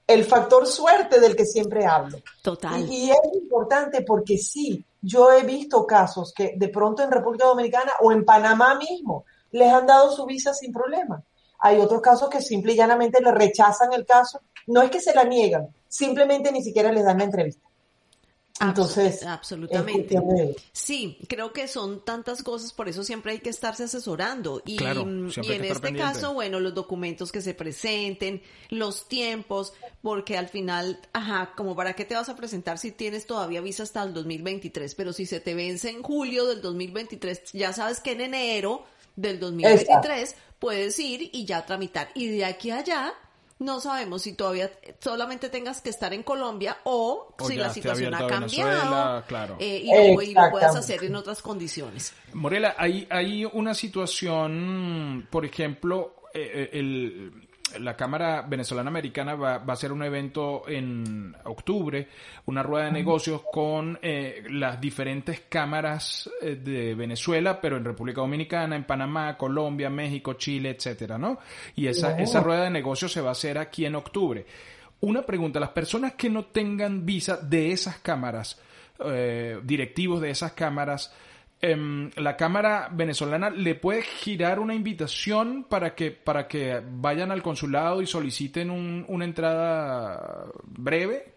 el 0.06 0.24
factor 0.24 0.66
suerte 0.66 1.20
del 1.20 1.36
que 1.36 1.44
siempre 1.44 1.84
hablo. 1.84 2.18
Total. 2.42 2.80
Y, 2.90 3.10
es 3.10 3.18
importante 3.34 4.02
porque 4.02 4.38
sí, 4.38 4.84
yo 5.02 5.30
he 5.30 5.42
visto 5.42 5.86
casos 5.86 6.32
que 6.34 6.54
de 6.56 6.68
pronto 6.68 7.02
en 7.02 7.10
República 7.10 7.46
Dominicana 7.46 7.92
o 8.00 8.10
en 8.10 8.24
Panamá 8.24 8.76
mismo 8.76 9.24
les 9.52 9.72
han 9.72 9.86
dado 9.86 10.12
su 10.12 10.26
visa 10.26 10.54
sin 10.54 10.72
problema. 10.72 11.22
Hay 11.60 11.78
otros 11.78 12.00
casos 12.00 12.28
que 12.28 12.40
simple 12.40 12.72
y 12.72 12.76
llanamente 12.76 13.20
le 13.20 13.32
rechazan 13.32 13.92
el 13.92 14.06
caso. 14.06 14.40
No 14.66 14.82
es 14.82 14.90
que 14.90 15.00
se 15.00 15.14
la 15.14 15.24
niegan, 15.24 15.68
simplemente 15.88 16.52
ni 16.52 16.62
siquiera 16.62 16.92
les 16.92 17.04
dan 17.04 17.18
la 17.18 17.24
entrevista. 17.24 17.68
Entonces, 18.60 19.24
absolutamente. 19.24 20.18
Sí, 20.72 21.18
creo 21.28 21.52
que 21.52 21.68
son 21.68 22.04
tantas 22.04 22.42
cosas, 22.42 22.72
por 22.72 22.88
eso 22.88 23.04
siempre 23.04 23.32
hay 23.32 23.38
que 23.38 23.50
estarse 23.50 23.84
asesorando. 23.84 24.62
Y, 24.64 24.82
y 24.82 25.52
en 25.52 25.64
este 25.64 25.94
caso, 25.94 26.34
bueno, 26.34 26.58
los 26.58 26.74
documentos 26.74 27.30
que 27.30 27.40
se 27.40 27.54
presenten, 27.54 28.42
los 28.70 29.06
tiempos, 29.08 29.74
porque 30.02 30.36
al 30.36 30.48
final, 30.48 30.98
ajá, 31.12 31.52
como 31.56 31.76
para 31.76 31.94
qué 31.94 32.04
te 32.04 32.14
vas 32.14 32.28
a 32.28 32.36
presentar 32.36 32.78
si 32.78 32.90
tienes 32.90 33.26
todavía 33.26 33.60
visa 33.60 33.84
hasta 33.84 34.02
el 34.02 34.12
2023, 34.12 34.94
pero 34.94 35.12
si 35.12 35.26
se 35.26 35.40
te 35.40 35.54
vence 35.54 35.90
en 35.90 36.02
julio 36.02 36.46
del 36.46 36.60
2023, 36.60 37.52
ya 37.52 37.72
sabes 37.72 38.00
que 38.00 38.12
en 38.12 38.22
enero 38.22 38.84
del 39.18 39.40
2023 39.40 40.36
puedes 40.58 40.98
ir 40.98 41.30
y 41.32 41.44
ya 41.44 41.66
tramitar. 41.66 42.08
Y 42.14 42.28
de 42.28 42.44
aquí 42.44 42.70
a 42.70 42.78
allá, 42.78 43.12
no 43.58 43.80
sabemos 43.80 44.22
si 44.22 44.34
todavía 44.34 44.70
solamente 45.00 45.48
tengas 45.48 45.82
que 45.82 45.90
estar 45.90 46.14
en 46.14 46.22
Colombia 46.22 46.78
o, 46.84 47.34
si 47.46 47.56
la 47.56 47.72
situación 47.72 48.14
ha 48.14 48.26
cambiado 48.26 49.24
eh, 49.58 49.82
y, 49.84 50.34
lo, 50.34 50.50
puedas 50.50 50.76
hacer 50.76 51.02
en 51.04 51.16
otras 51.16 51.42
condiciones. 51.42 52.14
Morela, 52.32 52.76
hay, 52.78 53.06
hay 53.10 53.44
una 53.44 53.74
situación, 53.74 55.26
por 55.30 55.44
ejemplo, 55.44 56.22
eh, 56.32 56.50
eh, 56.54 56.70
el, 56.74 57.47
la 57.80 57.96
Cámara 57.96 58.42
Venezolana 58.42 58.88
Americana 58.88 59.34
va, 59.34 59.54
a 59.54 59.72
hacer 59.72 59.92
un 59.92 60.02
evento 60.02 60.62
en 60.68 61.36
octubre, 61.44 62.08
una 62.46 62.62
rueda 62.62 62.86
de 62.86 62.92
negocios 62.92 63.42
con 63.52 63.98
eh, 64.02 64.44
las 64.50 64.80
diferentes 64.80 65.42
cámaras 65.48 66.30
eh, 66.40 66.56
de 66.56 66.94
Venezuela, 66.94 67.60
pero 67.60 67.76
en 67.76 67.84
República 67.84 68.20
Dominicana, 68.20 68.76
en 68.76 68.84
Panamá, 68.84 69.36
Colombia, 69.36 69.90
México, 69.90 70.34
Chile, 70.34 70.70
etcétera, 70.70 71.18
¿no? 71.18 71.38
Y 71.76 71.86
esa, 71.86 72.18
esa 72.18 72.40
rueda 72.40 72.64
de 72.64 72.70
negocios 72.70 73.12
se 73.12 73.20
va 73.20 73.30
a 73.30 73.32
hacer 73.32 73.58
aquí 73.58 73.84
en 73.84 73.94
octubre. 73.94 74.46
Una 75.00 75.22
pregunta, 75.22 75.60
las 75.60 75.70
personas 75.70 76.14
que 76.14 76.28
no 76.28 76.46
tengan 76.46 77.06
visa 77.06 77.36
de 77.36 77.70
esas 77.70 77.98
cámaras, 77.98 78.60
eh, 79.04 79.60
directivos 79.62 80.20
de 80.20 80.30
esas 80.30 80.52
cámaras, 80.52 81.12
Em, 81.60 82.10
la 82.14 82.36
Cámara 82.36 82.88
venezolana 82.92 83.50
le 83.50 83.74
puede 83.74 84.02
girar 84.02 84.60
una 84.60 84.74
invitación 84.74 85.64
para 85.68 85.96
que, 85.96 86.12
para 86.12 86.46
que 86.46 86.80
vayan 86.88 87.32
al 87.32 87.42
consulado 87.42 88.00
y 88.00 88.06
soliciten 88.06 88.70
una 88.70 89.24
entrada 89.24 90.46
breve? 90.64 91.34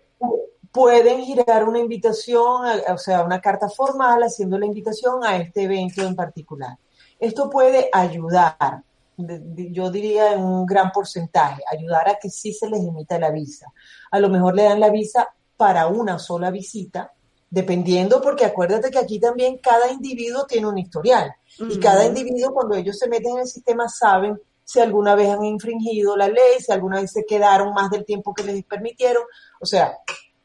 Pueden 0.71 1.23
girar 1.23 1.67
una 1.67 1.79
invitación, 1.79 2.67
o 2.87 2.97
sea, 2.99 3.23
una 3.23 3.41
carta 3.41 3.67
formal 3.67 4.21
haciendo 4.21 4.59
la 4.59 4.67
invitación 4.67 5.23
a 5.25 5.37
este 5.37 5.63
evento 5.63 6.03
en 6.03 6.15
particular. 6.15 6.77
Esto 7.19 7.49
puede 7.49 7.89
ayudar, 7.91 8.83
yo 9.17 9.91
diría 9.91 10.33
en 10.33 10.43
un 10.43 10.67
gran 10.67 10.91
porcentaje, 10.91 11.63
ayudar 11.71 12.09
a 12.09 12.19
que 12.21 12.29
sí 12.29 12.53
se 12.53 12.69
les 12.69 12.81
emita 12.81 13.17
la 13.17 13.31
visa. 13.31 13.67
A 14.11 14.19
lo 14.19 14.29
mejor 14.29 14.55
le 14.55 14.63
dan 14.63 14.79
la 14.79 14.91
visa 14.91 15.29
para 15.57 15.87
una 15.87 16.19
sola 16.19 16.51
visita, 16.51 17.11
dependiendo, 17.51 18.21
porque 18.21 18.45
acuérdate 18.45 18.89
que 18.89 18.97
aquí 18.97 19.19
también 19.19 19.59
cada 19.59 19.91
individuo 19.91 20.45
tiene 20.47 20.67
un 20.67 20.77
historial 20.77 21.35
y 21.59 21.77
cada 21.79 22.05
individuo 22.05 22.53
cuando 22.53 22.75
ellos 22.75 22.97
se 22.97 23.09
meten 23.09 23.33
en 23.33 23.39
el 23.39 23.47
sistema 23.47 23.89
saben 23.89 24.39
si 24.63 24.79
alguna 24.79 25.15
vez 25.15 25.29
han 25.29 25.43
infringido 25.43 26.15
la 26.15 26.29
ley, 26.29 26.59
si 26.59 26.71
alguna 26.71 27.01
vez 27.01 27.11
se 27.11 27.25
quedaron 27.25 27.73
más 27.73 27.91
del 27.91 28.05
tiempo 28.05 28.33
que 28.33 28.43
les 28.43 28.63
permitieron. 28.63 29.23
O 29.59 29.65
sea, 29.65 29.97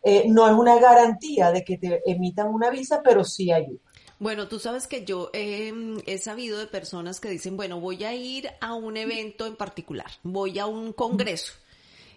eh, 0.03 0.25
no 0.27 0.49
es 0.49 0.53
una 0.53 0.81
garantía 0.81 1.53
de 1.53 1.63
que 1.63 1.79
te 1.79 2.03
emitan 2.11 2.49
una 2.49 2.71
visa, 2.71 3.01
pero 3.05 3.23
sí 3.23 3.53
ayuda. 3.53 3.79
Bueno, 4.19 4.49
tú 4.49 4.59
sabes 4.59 4.89
que 4.89 5.05
yo 5.05 5.31
he 5.33 6.19
sabido 6.19 6.59
de 6.59 6.67
personas 6.67 7.21
que 7.21 7.29
dicen, 7.29 7.57
bueno, 7.57 7.79
voy 7.81 8.03
a 8.03 8.15
ir 8.15 8.49
a 8.61 8.75
un 8.75 8.97
evento 8.97 9.47
en 9.47 9.55
particular, 9.55 10.11
voy 10.25 10.59
a 10.59 10.67
un 10.67 10.93
congreso. 10.93 11.53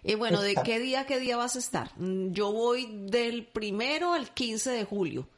Y 0.02 0.14
bueno, 0.14 0.40
¿de 0.40 0.54
qué 0.64 0.78
día, 0.78 1.06
qué 1.06 1.18
día 1.18 1.36
vas 1.36 1.56
a 1.56 1.58
estar? 1.58 1.92
Mm, 1.96 2.32
yo 2.32 2.52
voy 2.52 2.88
del 3.06 3.46
primero 3.46 4.12
al 4.12 4.32
15 4.32 4.70
de 4.70 4.84
julio. 4.84 5.28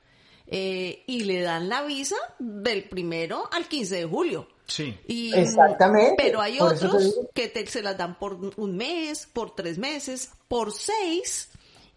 Eh, 0.46 1.04
y 1.06 1.24
le 1.24 1.40
dan 1.40 1.68
la 1.68 1.82
visa 1.82 2.16
del 2.38 2.84
primero 2.84 3.48
al 3.52 3.68
15 3.68 3.96
de 3.96 4.04
julio. 4.04 4.48
Sí. 4.66 4.98
Y, 5.06 5.34
Exactamente. 5.34 6.14
Pero 6.16 6.40
hay 6.40 6.60
otros 6.60 7.20
que 7.34 7.48
te, 7.48 7.66
se 7.66 7.82
las 7.82 7.96
dan 7.96 8.18
por 8.18 8.38
un 8.56 8.76
mes, 8.76 9.28
por 9.32 9.54
tres 9.54 9.78
meses, 9.78 10.30
por 10.48 10.72
seis. 10.72 11.48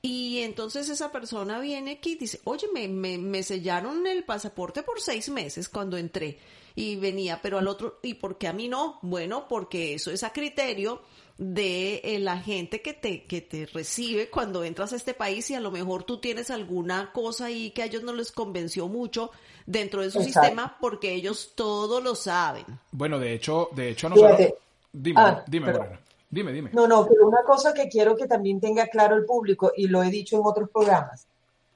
Y 0.01 0.39
entonces 0.41 0.89
esa 0.89 1.11
persona 1.11 1.59
viene 1.59 1.93
aquí 1.93 2.11
y 2.11 2.15
dice, 2.15 2.39
oye, 2.43 2.67
me, 2.73 2.87
me, 2.87 3.17
me 3.17 3.43
sellaron 3.43 4.05
el 4.07 4.23
pasaporte 4.23 4.83
por 4.83 5.01
seis 5.01 5.29
meses 5.29 5.67
cuando 5.67 5.97
entré 5.97 6.37
y 6.75 6.97
venía, 6.97 7.39
pero 7.41 7.57
al 7.57 7.67
otro, 7.67 7.99
¿y 8.03 8.15
por 8.15 8.37
qué 8.37 8.47
a 8.47 8.53
mí 8.53 8.67
no? 8.67 8.99
Bueno, 9.01 9.47
porque 9.47 9.93
eso 9.93 10.11
es 10.11 10.23
a 10.23 10.33
criterio 10.33 11.01
de 11.37 12.01
eh, 12.03 12.19
la 12.19 12.37
gente 12.37 12.81
que 12.81 12.93
te, 12.93 13.25
que 13.25 13.41
te 13.41 13.65
recibe 13.65 14.29
cuando 14.29 14.63
entras 14.63 14.93
a 14.93 14.95
este 14.95 15.13
país 15.13 15.49
y 15.49 15.55
a 15.55 15.59
lo 15.59 15.71
mejor 15.71 16.03
tú 16.03 16.19
tienes 16.19 16.49
alguna 16.49 17.11
cosa 17.11 17.45
ahí 17.45 17.71
que 17.71 17.83
a 17.83 17.85
ellos 17.85 18.03
no 18.03 18.13
les 18.13 18.31
convenció 18.31 18.87
mucho 18.87 19.31
dentro 19.65 20.01
de 20.01 20.11
su 20.11 20.21
sistema 20.21 20.77
porque 20.79 21.13
ellos 21.13 21.53
todo 21.55 21.99
lo 22.01 22.15
saben. 22.15 22.65
Bueno, 22.91 23.19
de 23.19 23.33
hecho, 23.33 23.69
de 23.73 23.89
hecho 23.89 24.09
nosotros... 24.09 24.53
Dime, 24.97 25.19
ah, 25.19 25.43
dime, 25.45 25.73
Dime, 26.29 26.51
dime. 26.51 26.69
No, 26.73 26.87
no, 26.87 27.07
pero 27.07 27.27
una 27.27 27.43
cosa 27.43 27.73
que 27.73 27.87
quiero 27.87 28.15
que 28.15 28.27
también 28.27 28.59
tenga 28.59 28.87
claro 28.87 29.15
el 29.15 29.25
público, 29.25 29.71
y 29.75 29.87
lo 29.87 30.03
he 30.03 30.09
dicho 30.09 30.35
en 30.35 30.41
otros 30.45 30.69
programas. 30.69 31.25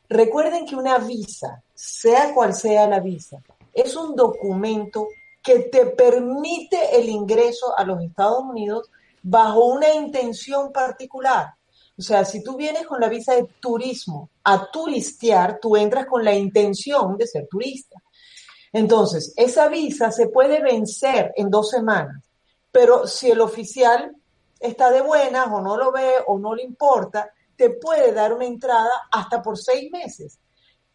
Recuerden 0.09 0.65
que 0.65 0.75
una 0.75 0.97
visa, 0.97 1.61
sea 1.73 2.33
cual 2.33 2.53
sea 2.53 2.87
la 2.87 2.99
visa, 2.99 3.37
es 3.81 3.95
un 3.95 4.15
documento 4.15 5.07
que 5.41 5.59
te 5.59 5.85
permite 5.87 6.97
el 6.97 7.09
ingreso 7.09 7.77
a 7.77 7.83
los 7.83 8.01
Estados 8.01 8.43
Unidos 8.43 8.89
bajo 9.21 9.65
una 9.65 9.93
intención 9.93 10.71
particular. 10.71 11.53
O 11.97 12.01
sea, 12.01 12.23
si 12.23 12.43
tú 12.43 12.55
vienes 12.55 12.85
con 12.85 13.01
la 13.01 13.09
visa 13.09 13.35
de 13.35 13.43
turismo 13.59 14.29
a 14.43 14.71
turistear, 14.71 15.59
tú 15.61 15.75
entras 15.75 16.05
con 16.05 16.23
la 16.23 16.33
intención 16.33 17.17
de 17.17 17.27
ser 17.27 17.47
turista. 17.49 18.01
Entonces, 18.71 19.33
esa 19.35 19.67
visa 19.67 20.11
se 20.11 20.27
puede 20.27 20.61
vencer 20.61 21.33
en 21.35 21.49
dos 21.49 21.69
semanas, 21.71 22.23
pero 22.71 23.07
si 23.07 23.31
el 23.31 23.41
oficial 23.41 24.15
está 24.59 24.91
de 24.91 25.01
buenas 25.01 25.47
o 25.47 25.61
no 25.61 25.75
lo 25.75 25.91
ve 25.91 26.13
o 26.27 26.37
no 26.37 26.53
le 26.53 26.63
importa, 26.63 27.31
te 27.55 27.71
puede 27.71 28.13
dar 28.13 28.33
una 28.33 28.45
entrada 28.45 29.07
hasta 29.11 29.41
por 29.41 29.57
seis 29.57 29.91
meses. 29.91 30.39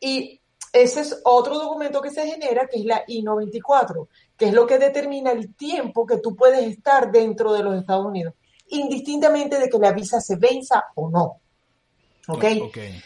Y 0.01 0.41
ese 0.75 1.03
es 1.03 1.21
otro 1.23 1.57
documento 1.57 2.03
que 2.03 2.11
se 2.11 2.27
genera, 2.27 2.67
que 2.67 2.81
es 2.81 2.85
la 2.85 3.05
I-94, 3.07 4.09
que 4.37 4.47
es 4.47 4.53
lo 4.53 4.67
que 4.67 4.77
determina 4.77 5.31
el 5.31 5.55
tiempo 5.55 6.05
que 6.05 6.19
tú 6.19 6.35
puedes 6.35 6.67
estar 6.67 7.13
dentro 7.13 7.53
de 7.53 7.63
los 7.63 7.79
Estados 7.79 8.05
Unidos, 8.05 8.35
indistintamente 8.71 9.61
de 9.61 9.69
que 9.69 9.79
la 9.79 9.93
visa 9.93 10.21
se 10.21 10.35
venza 10.35 10.87
o 10.97 11.09
no. 11.09 11.41
¿Ok? 12.27 12.45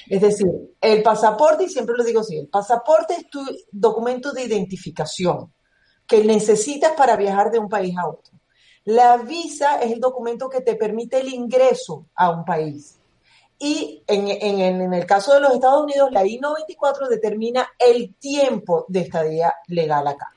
Es 0.08 0.20
decir, 0.22 0.46
el 0.80 1.02
pasaporte, 1.02 1.64
y 1.64 1.68
siempre 1.68 1.94
lo 1.94 2.04
digo 2.04 2.20
así, 2.20 2.38
el 2.38 2.48
pasaporte 2.48 3.14
es 3.14 3.28
tu 3.28 3.44
documento 3.70 4.32
de 4.32 4.44
identificación 4.44 5.52
que 6.06 6.24
necesitas 6.24 6.92
para 6.92 7.16
viajar 7.16 7.50
de 7.50 7.58
un 7.58 7.68
país 7.68 7.94
a 7.98 8.08
otro. 8.08 8.40
La 8.84 9.18
visa 9.18 9.78
es 9.82 9.92
el 9.92 10.00
documento 10.00 10.48
que 10.48 10.62
te 10.62 10.74
permite 10.74 11.20
el 11.20 11.28
ingreso 11.28 12.06
a 12.14 12.30
un 12.30 12.46
país. 12.46 12.97
Y 13.58 14.02
en, 14.06 14.94
el 14.94 15.06
caso 15.06 15.34
de 15.34 15.40
los 15.40 15.52
Estados 15.52 15.82
Unidos, 15.82 16.12
la 16.12 16.24
I-94 16.24 17.08
determina 17.08 17.68
el 17.78 18.14
tiempo 18.14 18.84
de 18.88 19.00
estadía 19.00 19.52
legal 19.66 20.06
acá. 20.06 20.32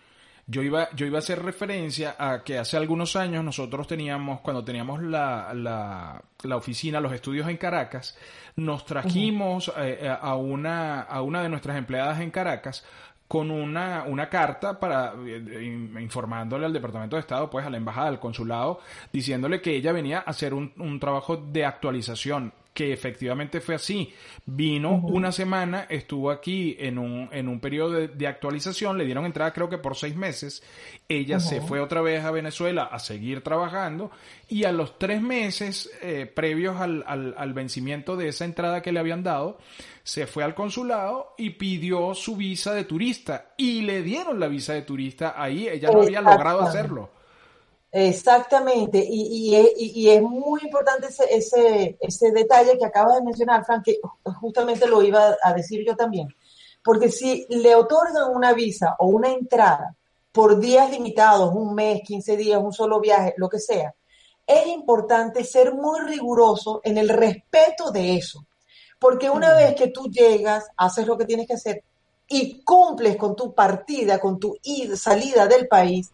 Yo 0.47 0.63
iba, 0.63 0.89
yo 0.95 1.05
iba 1.05 1.17
a 1.17 1.19
hacer 1.19 1.41
referencia 1.41 2.15
a 2.17 2.43
que 2.43 2.57
hace 2.57 2.75
algunos 2.77 3.15
años 3.15 3.43
nosotros 3.43 3.87
teníamos, 3.87 4.41
cuando 4.41 4.65
teníamos 4.65 5.01
la, 5.01 5.53
la, 5.53 6.57
oficina, 6.57 6.99
los 6.99 7.13
estudios 7.13 7.47
en 7.47 7.57
Caracas, 7.57 8.17
nos 8.55 8.85
trajimos 8.85 9.69
eh, 9.77 9.99
eh, 10.01 10.17
a, 10.19 10.35
una, 10.35 11.01
a 11.01 11.21
una 11.21 11.43
de 11.43 11.49
nuestras 11.49 11.77
empleadas 11.77 12.19
en 12.19 12.31
Caracas 12.31 12.83
con 13.27 13.49
una, 13.49 14.03
una 14.07 14.27
carta 14.27 14.77
para 14.77 15.13
eh, 15.25 15.63
informándole 16.01 16.65
al 16.65 16.73
Departamento 16.73 17.15
de 17.15 17.21
Estado, 17.21 17.49
pues 17.49 17.65
a 17.65 17.69
la 17.69 17.77
embajada, 17.77 18.07
al 18.09 18.19
consulado, 18.19 18.81
diciéndole 19.13 19.61
que 19.61 19.73
ella 19.73 19.93
venía 19.93 20.17
a 20.17 20.31
hacer 20.31 20.53
un, 20.53 20.73
un 20.77 20.99
trabajo 20.99 21.37
de 21.37 21.63
actualización 21.63 22.51
que 22.73 22.93
efectivamente 22.93 23.59
fue 23.59 23.75
así. 23.75 24.13
Vino 24.45 24.95
una 24.95 25.31
semana, 25.31 25.87
estuvo 25.89 26.31
aquí 26.31 26.75
en 26.79 26.97
un, 26.97 27.29
en 27.31 27.47
un 27.47 27.59
periodo 27.59 28.07
de, 28.07 28.27
actualización, 28.27 28.97
le 28.97 29.05
dieron 29.05 29.25
entrada 29.25 29.51
creo 29.51 29.69
que 29.69 29.77
por 29.77 29.95
seis 29.95 30.15
meses, 30.15 30.63
ella 31.09 31.39
se 31.39 31.59
fue 31.61 31.81
otra 31.81 32.01
vez 32.01 32.23
a 32.23 32.31
Venezuela 32.31 32.83
a 32.83 32.99
seguir 32.99 33.41
trabajando 33.41 34.11
y 34.47 34.63
a 34.63 34.71
los 34.71 34.97
tres 34.97 35.21
meses 35.21 35.91
eh, 36.01 36.31
previos 36.33 36.79
al, 36.79 37.03
al, 37.05 37.53
vencimiento 37.53 38.15
de 38.15 38.29
esa 38.29 38.45
entrada 38.45 38.81
que 38.81 38.91
le 38.91 38.99
habían 38.99 39.23
dado, 39.23 39.57
se 40.03 40.25
fue 40.25 40.43
al 40.43 40.55
consulado 40.55 41.35
y 41.37 41.51
pidió 41.51 42.13
su 42.13 42.37
visa 42.37 42.73
de 42.73 42.85
turista 42.85 43.53
y 43.57 43.81
le 43.81 44.01
dieron 44.01 44.39
la 44.39 44.47
visa 44.47 44.73
de 44.73 44.83
turista 44.83 45.35
ahí, 45.37 45.67
ella 45.67 45.89
no 45.91 46.01
había 46.01 46.21
logrado 46.21 46.61
hacerlo. 46.61 47.20
Exactamente, 47.93 49.05
y, 49.05 49.53
y, 49.77 50.09
es 50.09 50.21
muy 50.21 50.61
importante 50.63 51.07
ese, 51.07 51.25
ese, 51.29 51.97
ese, 51.99 52.31
detalle 52.31 52.77
que 52.77 52.85
acabas 52.85 53.15
de 53.15 53.23
mencionar, 53.23 53.65
Frank, 53.65 53.83
que 53.83 53.99
justamente 54.39 54.87
lo 54.87 55.01
iba 55.01 55.35
a 55.43 55.53
decir 55.53 55.85
yo 55.85 55.93
también, 55.93 56.29
porque 56.81 57.09
si 57.09 57.45
le 57.49 57.75
otorgan 57.75 58.33
una 58.33 58.53
visa 58.53 58.95
o 58.97 59.07
una 59.07 59.29
entrada 59.29 59.93
por 60.31 60.57
días 60.61 60.89
limitados, 60.89 61.53
un 61.53 61.75
mes, 61.75 62.01
15 62.05 62.37
días, 62.37 62.63
un 62.63 62.71
solo 62.71 63.01
viaje, 63.01 63.33
lo 63.35 63.49
que 63.49 63.59
sea, 63.59 63.93
es 64.47 64.67
importante 64.67 65.43
ser 65.43 65.73
muy 65.73 65.99
riguroso 65.99 66.79
en 66.85 66.97
el 66.97 67.09
respeto 67.09 67.91
de 67.91 68.15
eso, 68.15 68.45
porque 68.99 69.29
una 69.29 69.53
vez 69.53 69.75
que 69.75 69.87
tú 69.87 70.05
llegas, 70.05 70.65
haces 70.77 71.05
lo 71.05 71.17
que 71.17 71.25
tienes 71.25 71.45
que 71.45 71.55
hacer 71.55 71.83
y 72.29 72.61
cumples 72.63 73.17
con 73.17 73.35
tu 73.35 73.53
partida, 73.53 74.17
con 74.17 74.39
tu 74.39 74.57
salida 74.95 75.47
del 75.47 75.67
país, 75.67 76.09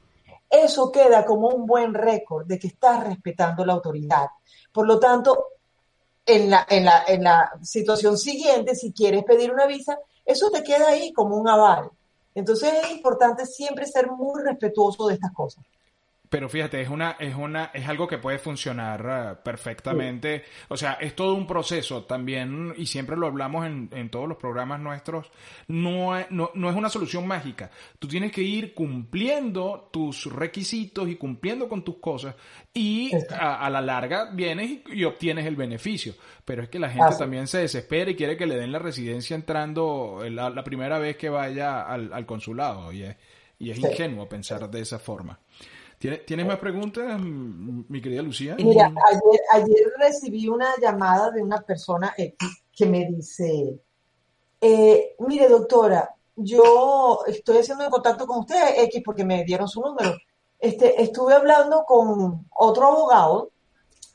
eso 0.49 0.91
queda 0.91 1.25
como 1.25 1.49
un 1.49 1.65
buen 1.65 1.93
récord 1.93 2.45
de 2.45 2.57
que 2.57 2.67
estás 2.67 3.05
respetando 3.05 3.65
la 3.65 3.73
autoridad. 3.73 4.27
Por 4.71 4.88
lo 4.88 4.99
tanto, 4.99 5.45
en 6.25 6.49
la, 6.49 6.65
en 6.69 6.86
la, 6.86 7.03
en 7.07 7.23
la 7.23 7.51
situación 7.62 8.17
siguiente, 8.17 8.75
si 8.75 8.91
quieres 8.91 9.23
pedir 9.23 9.51
una 9.51 9.65
visa, 9.65 9.97
eso 10.25 10.49
te 10.51 10.63
queda 10.63 10.89
ahí 10.89 11.13
como 11.13 11.38
un 11.38 11.47
aval. 11.47 11.89
Entonces 12.36 12.71
es 12.83 12.91
importante 12.91 13.45
siempre 13.45 13.88
ser 13.88 14.12
muy 14.12 14.43
respetuoso 14.43 15.07
de 15.07 15.15
estas 15.15 15.33
cosas. 15.33 15.65
Pero 16.29 16.49
fíjate, 16.49 16.81
es 16.81 16.89
una, 16.89 17.11
es 17.19 17.35
una, 17.35 17.71
es 17.73 17.87
algo 17.87 18.07
que 18.07 18.17
puede 18.17 18.37
funcionar 18.37 19.05
eh, 19.07 19.39
perfectamente. 19.43 20.43
O 20.67 20.75
sea, 20.75 20.93
es 20.93 21.15
todo 21.15 21.33
un 21.33 21.47
proceso 21.47 22.03
también, 22.03 22.73
y 22.77 22.85
siempre 22.85 23.15
lo 23.15 23.27
hablamos 23.27 23.65
en, 23.65 23.89
en 23.93 24.09
todos 24.09 24.27
los 24.27 24.37
programas 24.37 24.79
nuestros. 24.79 25.31
No, 25.67 26.13
no, 26.29 26.51
no, 26.53 26.69
es 26.69 26.75
una 26.75 26.89
solución 26.89 27.25
mágica. 27.25 27.71
Tú 27.97 28.07
tienes 28.07 28.31
que 28.31 28.41
ir 28.41 28.73
cumpliendo 28.73 29.89
tus 29.91 30.25
requisitos 30.25 31.07
y 31.07 31.15
cumpliendo 31.15 31.69
con 31.69 31.83
tus 31.83 31.97
cosas, 31.97 32.35
y 32.73 33.11
a, 33.31 33.69
la 33.69 33.81
larga 33.81 34.29
vienes 34.31 34.81
y, 34.87 35.03
obtienes 35.05 35.45
el 35.45 35.55
beneficio. 35.55 36.13
Pero 36.43 36.63
es 36.63 36.69
que 36.69 36.79
la 36.79 36.89
gente 36.89 37.15
también 37.17 37.47
se 37.47 37.59
desespera 37.59 38.11
y 38.11 38.15
quiere 38.15 38.37
que 38.37 38.45
le 38.45 38.55
den 38.55 38.71
la 38.71 38.79
residencia 38.79 39.35
entrando 39.35 40.19
la, 40.29 40.63
primera 40.63 40.99
vez 40.99 41.17
que 41.17 41.29
vaya 41.29 41.81
al, 41.81 42.25
consulado. 42.25 42.91
Y 42.91 43.03
es, 43.03 43.15
y 43.59 43.71
es 43.71 43.79
ingenuo 43.79 44.27
pensar 44.27 44.69
de 44.69 44.81
esa 44.81 44.99
forma. 44.99 45.39
¿Tienes, 45.99 46.45
más 46.45 46.60
preguntas, 46.60 47.19
mi 47.19 48.01
querida 48.01 48.21
Lucía? 48.21 48.55
Mira, 48.57 48.86
ayer, 48.86 49.41
ayer 49.53 49.93
recibí 49.97 50.47
una 50.47 50.67
llamada 50.79 51.31
de 51.31 51.41
una 51.41 51.62
persona 51.62 52.13
que 52.15 52.86
me 52.86 53.07
dice, 53.07 53.79
eh, 54.62 55.15
mire 55.19 55.49
doctora, 55.49 56.15
yo 56.36 57.21
estoy 57.25 57.57
haciendo 57.57 57.83
en 57.83 57.89
contacto 57.89 58.27
con 58.27 58.39
usted, 58.39 58.83
X, 58.83 59.01
porque 59.03 59.25
me 59.25 59.43
dieron 59.43 59.67
su 59.67 59.81
número. 59.81 60.15
Este, 60.60 61.01
estuve 61.01 61.33
hablando 61.33 61.83
con 61.83 62.45
otro 62.55 62.88
abogado, 62.88 63.49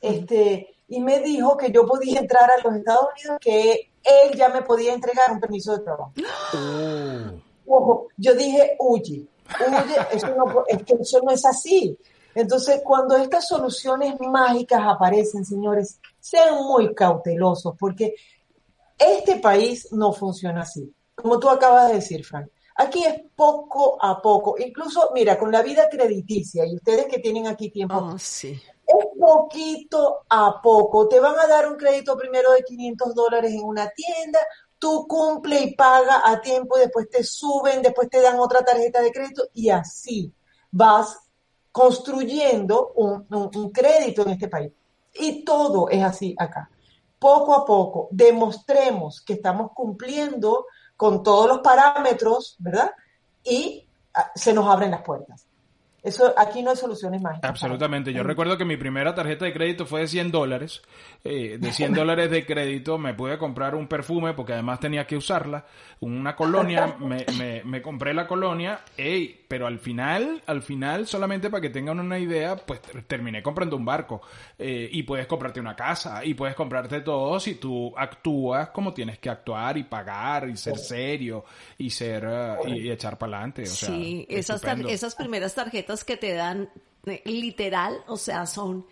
este, 0.01 0.77
y 0.87 1.01
me 1.01 1.19
dijo 1.19 1.57
que 1.57 1.73
yo 1.73 1.85
podía 1.85 2.21
entrar 2.21 2.49
a 2.49 2.63
los 2.63 2.77
Estados 2.77 3.09
Unidos, 3.17 3.39
que 3.41 3.93
él 4.05 4.37
ya 4.37 4.49
me 4.51 4.63
podía 4.63 4.95
entregar 4.95 5.33
un 5.33 5.41
permiso 5.41 5.77
de 5.77 5.83
trabajo. 5.83 6.13
Oh. 6.55 7.41
Ojo, 7.67 8.09
yo 8.17 8.35
dije, 8.35 8.77
huye, 9.61 9.97
eso 10.13 10.29
no, 10.35 10.65
es 10.67 10.83
que 10.83 10.95
eso 10.95 11.21
no 11.23 11.31
es 11.31 11.45
así. 11.45 11.99
Entonces, 12.35 12.81
cuando 12.85 13.17
estas 13.17 13.47
soluciones 13.47 14.15
mágicas 14.21 14.81
aparecen, 14.85 15.45
señores, 15.45 16.01
sean 16.19 16.65
muy 16.65 16.95
cautelosos, 16.95 17.75
porque 17.79 18.15
este 18.99 19.37
país 19.37 19.89
no 19.93 20.13
funciona 20.13 20.63
así. 20.63 20.93
Como 21.15 21.39
tú 21.39 21.49
acabas 21.49 21.89
de 21.89 21.95
decir, 21.97 22.25
Frank. 22.25 22.49
Aquí 22.77 23.05
es 23.05 23.21
poco 23.37 23.99
a 24.01 24.21
poco. 24.23 24.57
Incluso, 24.59 25.11
mira, 25.15 25.39
con 25.39 25.53
la 25.53 25.63
vida 25.63 25.89
crediticia, 25.91 26.65
y 26.67 26.75
ustedes 26.75 27.07
que 27.07 27.19
tienen 27.19 27.47
aquí 27.47 27.71
tiempo, 27.71 27.97
oh, 27.97 28.19
sí. 28.19 28.59
es 28.87 29.07
poquito 29.21 30.25
a 30.29 30.61
poco. 30.63 31.07
Te 31.07 31.21
van 31.21 31.39
a 31.39 31.47
dar 31.47 31.69
un 31.69 31.77
crédito 31.77 32.17
primero 32.17 32.53
de 32.53 32.63
500 32.63 33.15
dólares 33.15 33.53
en 33.53 33.63
una 33.63 33.91
tienda, 33.91 34.41
tú 34.83 35.07
cumple 35.07 35.63
y 35.63 35.77
paga 35.77 36.23
a 36.25 36.41
tiempo, 36.41 36.77
después 36.77 37.09
te 37.09 37.23
suben, 37.23 37.83
después 37.83 38.11
te 38.11 38.21
dan 38.21 38.41
otra 38.41 38.65
tarjeta 38.65 39.01
de 39.01 39.13
crédito 39.13 39.45
y 39.55 39.71
así 39.71 40.35
vas 40.73 41.21
construyendo 41.71 42.91
un, 42.97 43.25
un 43.31 43.71
crédito 43.71 44.23
en 44.23 44.31
este 44.31 44.49
país. 44.49 44.73
Y 45.15 45.45
todo 45.45 45.89
es 45.89 46.03
así 46.03 46.35
acá. 46.37 46.69
Poco 47.17 47.55
a 47.55 47.65
poco 47.65 48.09
demostremos 48.11 49.21
que 49.21 49.35
estamos 49.35 49.71
cumpliendo 49.73 50.67
con 50.97 51.23
todos 51.23 51.47
los 51.47 51.61
parámetros, 51.61 52.57
¿verdad? 52.59 52.91
Y 53.45 53.87
ah, 54.15 54.33
se 54.35 54.53
nos 54.53 54.67
abren 54.67 54.91
las 54.91 55.03
puertas. 55.03 55.47
Eso, 56.03 56.35
aquí 56.37 56.63
no 56.63 56.71
hay 56.71 56.77
soluciones 56.77 57.23
mágicas. 57.23 57.49
Absolutamente. 57.49 58.13
Yo 58.13 58.25
recuerdo 58.25 58.59
que 58.59 58.65
mi 58.65 58.77
primera 58.77 59.15
tarjeta 59.15 59.45
de 59.45 59.53
crédito 59.53 59.87
fue 59.87 60.01
de 60.01 60.09
100 60.09 60.33
dólares. 60.33 60.83
Eh, 61.23 61.59
de 61.61 61.73
100 61.73 61.93
dólares 61.95 62.29
de 62.29 62.45
crédito 62.45 62.99
me 62.99 63.15
pude 63.15 63.39
comprar 63.39 63.77
un 63.77 63.87
perfume 63.87 64.35
porque 64.35 64.55
además 64.55 64.81
tenía 64.81 65.07
que 65.07 65.17
usarla. 65.17 65.65
Una 66.01 66.35
colonia, 66.35 66.97
me, 67.01 67.25
me, 67.39 67.63
me 67.65 67.81
compré 67.81 68.15
la 68.15 68.27
colonia. 68.27 68.81
Ey, 68.97 69.45
pero 69.47 69.69
al 69.69 69.79
final, 69.79 70.43
al 70.47 70.63
final, 70.63 71.07
solamente 71.07 71.51
para 71.51 71.61
que 71.61 71.71
tengan 71.71 72.01
una 72.01 72.19
idea, 72.19 72.57
pues 72.57 72.81
terminé 73.07 73.41
comprando 73.41 73.77
un 73.77 73.85
barco. 73.85 74.23
Eh, 74.59 74.89
y 74.91 75.05
puedes 75.05 75.29
comprarte 75.29 75.61
una 75.61 75.77
casa. 75.77 76.25
Y 76.25 76.35
puedes 76.35 76.57
comprarte 76.57 77.03
todo 77.03 77.39
si 77.39 77.55
tú 77.55 77.95
actúas 77.97 78.71
como 78.71 78.93
tienes 78.93 79.21
que 79.21 79.31
actuar 79.31 79.79
y 79.79 79.85
pagar 79.85 80.49
y 80.49 80.57
ser 80.57 80.77
serio 80.79 81.45
y 81.79 81.91
ser 81.91 82.27
eh, 82.29 82.57
y, 82.67 82.91
echar 82.91 83.17
para 83.17 83.37
adelante. 83.37 83.63
O 83.63 83.67
sea, 83.67 83.89
sí, 83.89 84.27
esas, 84.29 84.65
esas 84.89 85.15
primeras 85.15 85.55
tarjetas 85.55 85.92
que 86.05 86.17
te 86.17 86.33
dan 86.33 86.71
eh, 87.07 87.23
literal, 87.25 88.03
o 88.07 88.17
sea, 88.17 88.47
son 88.47 88.87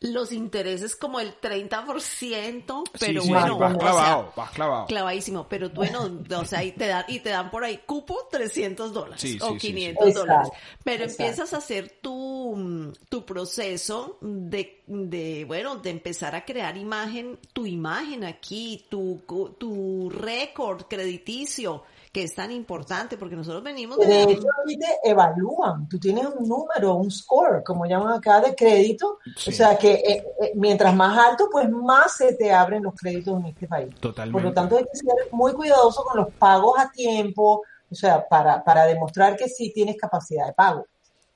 los 0.00 0.32
intereses 0.32 0.96
como 0.96 1.20
el 1.20 1.38
30%, 1.38 2.84
pero 2.98 3.22
bueno, 3.24 3.58
vas 3.58 3.76
clavado, 3.76 4.32
vas 4.34 4.50
clavado. 4.52 4.86
Clavadísimo, 4.86 5.46
pero 5.46 5.68
bueno, 5.70 6.10
o 6.34 6.44
sea, 6.46 6.64
y 6.64 6.72
te 6.72 6.86
dan, 6.86 7.04
y 7.06 7.20
te 7.20 7.28
dan 7.28 7.50
por 7.50 7.64
ahí 7.64 7.80
cupo 7.84 8.26
300 8.30 8.94
dólares 8.94 9.36
o 9.42 9.56
500 9.56 10.14
dólares. 10.14 10.48
Pero 10.82 11.04
empiezas 11.04 11.52
a 11.52 11.58
hacer 11.58 11.98
tu, 12.00 12.94
tu 13.10 13.26
proceso 13.26 14.16
de, 14.22 14.82
de, 14.86 15.44
bueno, 15.44 15.76
de 15.76 15.90
empezar 15.90 16.34
a 16.34 16.46
crear 16.46 16.78
imagen, 16.78 17.38
tu 17.52 17.66
imagen 17.66 18.24
aquí, 18.24 18.86
tu, 18.88 19.22
tu 19.58 20.08
récord 20.08 20.84
crediticio 20.88 21.84
que 22.12 22.24
es 22.24 22.34
tan 22.34 22.50
importante 22.50 23.16
porque 23.16 23.36
nosotros 23.36 23.62
venimos 23.62 23.98
de... 23.98 24.06
De 24.06 24.22
hecho, 24.32 24.46
te 24.66 25.10
evalúan, 25.10 25.88
tú 25.88 25.98
tienes 25.98 26.26
un 26.26 26.48
número, 26.48 26.94
un 26.94 27.10
score, 27.10 27.62
como 27.62 27.86
llaman 27.86 28.14
acá, 28.14 28.40
de 28.40 28.54
crédito, 28.54 29.18
o 29.46 29.50
sea 29.52 29.78
que 29.78 29.92
eh, 29.92 30.24
eh, 30.42 30.52
mientras 30.56 30.94
más 30.94 31.16
alto, 31.16 31.48
pues 31.50 31.70
más 31.70 32.16
se 32.16 32.34
te 32.34 32.52
abren 32.52 32.82
los 32.82 32.94
créditos 32.94 33.38
en 33.38 33.46
este 33.46 33.68
país. 33.68 33.94
Totalmente. 34.00 34.32
Por 34.32 34.42
lo 34.42 34.52
tanto, 34.52 34.76
hay 34.76 34.84
que 34.84 34.96
ser 34.96 35.14
muy 35.32 35.52
cuidadoso 35.52 36.02
con 36.02 36.16
los 36.16 36.32
pagos 36.34 36.78
a 36.78 36.90
tiempo, 36.90 37.62
o 37.90 37.94
sea, 37.94 38.26
para, 38.26 38.62
para 38.64 38.86
demostrar 38.86 39.36
que 39.36 39.48
sí 39.48 39.72
tienes 39.72 39.96
capacidad 39.96 40.46
de 40.46 40.52
pago. 40.52 40.86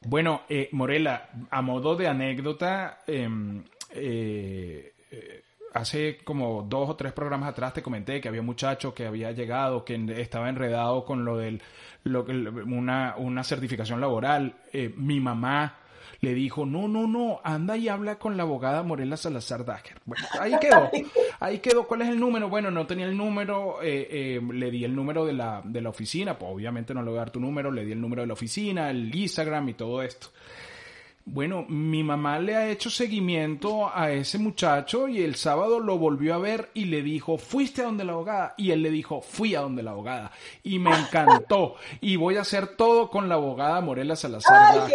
Bueno, 0.06 0.42
eh, 0.48 0.68
Morela, 0.72 1.30
a 1.50 1.62
modo 1.62 1.96
de 1.96 2.06
anécdota, 2.06 2.98
em, 3.06 3.64
eh, 3.90 4.94
eh, 5.10 5.43
hace 5.74 6.18
como 6.24 6.62
dos 6.62 6.88
o 6.90 6.96
tres 6.96 7.12
programas 7.12 7.50
atrás 7.50 7.74
te 7.74 7.82
comenté 7.82 8.20
que 8.20 8.28
había 8.28 8.40
un 8.40 8.46
muchacho 8.46 8.94
que 8.94 9.06
había 9.06 9.32
llegado, 9.32 9.84
que 9.84 9.96
estaba 10.18 10.48
enredado 10.48 11.04
con 11.04 11.24
lo 11.24 11.37
del, 11.37 11.60
lo, 12.04 12.24
una, 12.24 13.16
una 13.18 13.44
certificación 13.44 14.00
laboral. 14.00 14.54
Eh, 14.72 14.94
mi 14.96 15.20
mamá 15.20 15.78
le 16.20 16.32
dijo, 16.32 16.64
no, 16.64 16.87
no, 16.87 17.08
no, 17.08 17.40
anda 17.42 17.76
y 17.76 17.88
habla 17.88 18.18
con 18.18 18.37
la 18.37 18.44
abogada 18.44 18.84
Morela 18.84 19.16
Salazar 19.16 19.64
Dager. 19.64 19.98
Bueno, 20.04 20.24
ahí 20.40 20.54
quedó, 20.60 20.90
ahí 21.40 21.58
quedó. 21.58 21.87
¿Cuál 21.88 22.02
es 22.02 22.08
el 22.08 22.20
número? 22.20 22.48
Bueno, 22.48 22.70
no 22.70 22.87
tenía 22.87 23.06
el 23.06 23.16
número, 23.16 23.82
eh, 23.82 24.06
eh, 24.10 24.40
le 24.52 24.70
di 24.70 24.84
el 24.84 24.94
número 24.94 25.26
de 25.26 25.32
la, 25.32 25.60
de 25.64 25.80
la 25.80 25.88
oficina, 25.88 26.38
pues 26.38 26.52
obviamente 26.52 26.94
no 26.94 27.02
le 27.02 27.10
voy 27.10 27.18
a 27.18 27.22
dar 27.22 27.30
tu 27.30 27.40
número, 27.40 27.72
le 27.72 27.84
di 27.84 27.92
el 27.92 28.00
número 28.00 28.22
de 28.22 28.28
la 28.28 28.34
oficina, 28.34 28.90
el 28.90 29.14
Instagram 29.14 29.68
y 29.70 29.74
todo 29.74 30.02
esto. 30.02 30.28
Bueno, 31.26 31.64
mi 31.68 32.04
mamá 32.04 32.38
le 32.38 32.54
ha 32.54 32.68
hecho 32.68 32.90
seguimiento 32.90 33.90
a 33.92 34.12
ese 34.12 34.37
muchacho 34.37 35.08
y 35.08 35.22
el 35.22 35.37
sábado 35.37 35.80
lo 35.80 35.96
volvió 35.96 36.34
a 36.34 36.38
ver 36.38 36.68
y 36.74 36.84
le 36.84 37.02
dijo, 37.02 37.38
fuiste 37.38 37.80
a 37.80 37.87
donde 37.87 38.04
la 38.04 38.12
abogada. 38.12 38.54
Y 38.58 38.72
él 38.72 38.82
le 38.82 38.90
dijo, 38.90 39.22
fui 39.22 39.54
a 39.54 39.62
donde 39.62 39.82
la 39.82 39.92
abogada. 39.92 40.32
Y 40.62 40.78
me 40.78 40.90
encantó. 40.98 41.76
y 42.02 42.16
voy 42.16 42.37
a 42.37 42.42
hacer 42.42 42.76
todo 42.76 43.08
con 43.08 43.30
la 43.30 43.37
abogada 43.37 43.80
Morela 43.80 44.16
Salazar. 44.16 44.90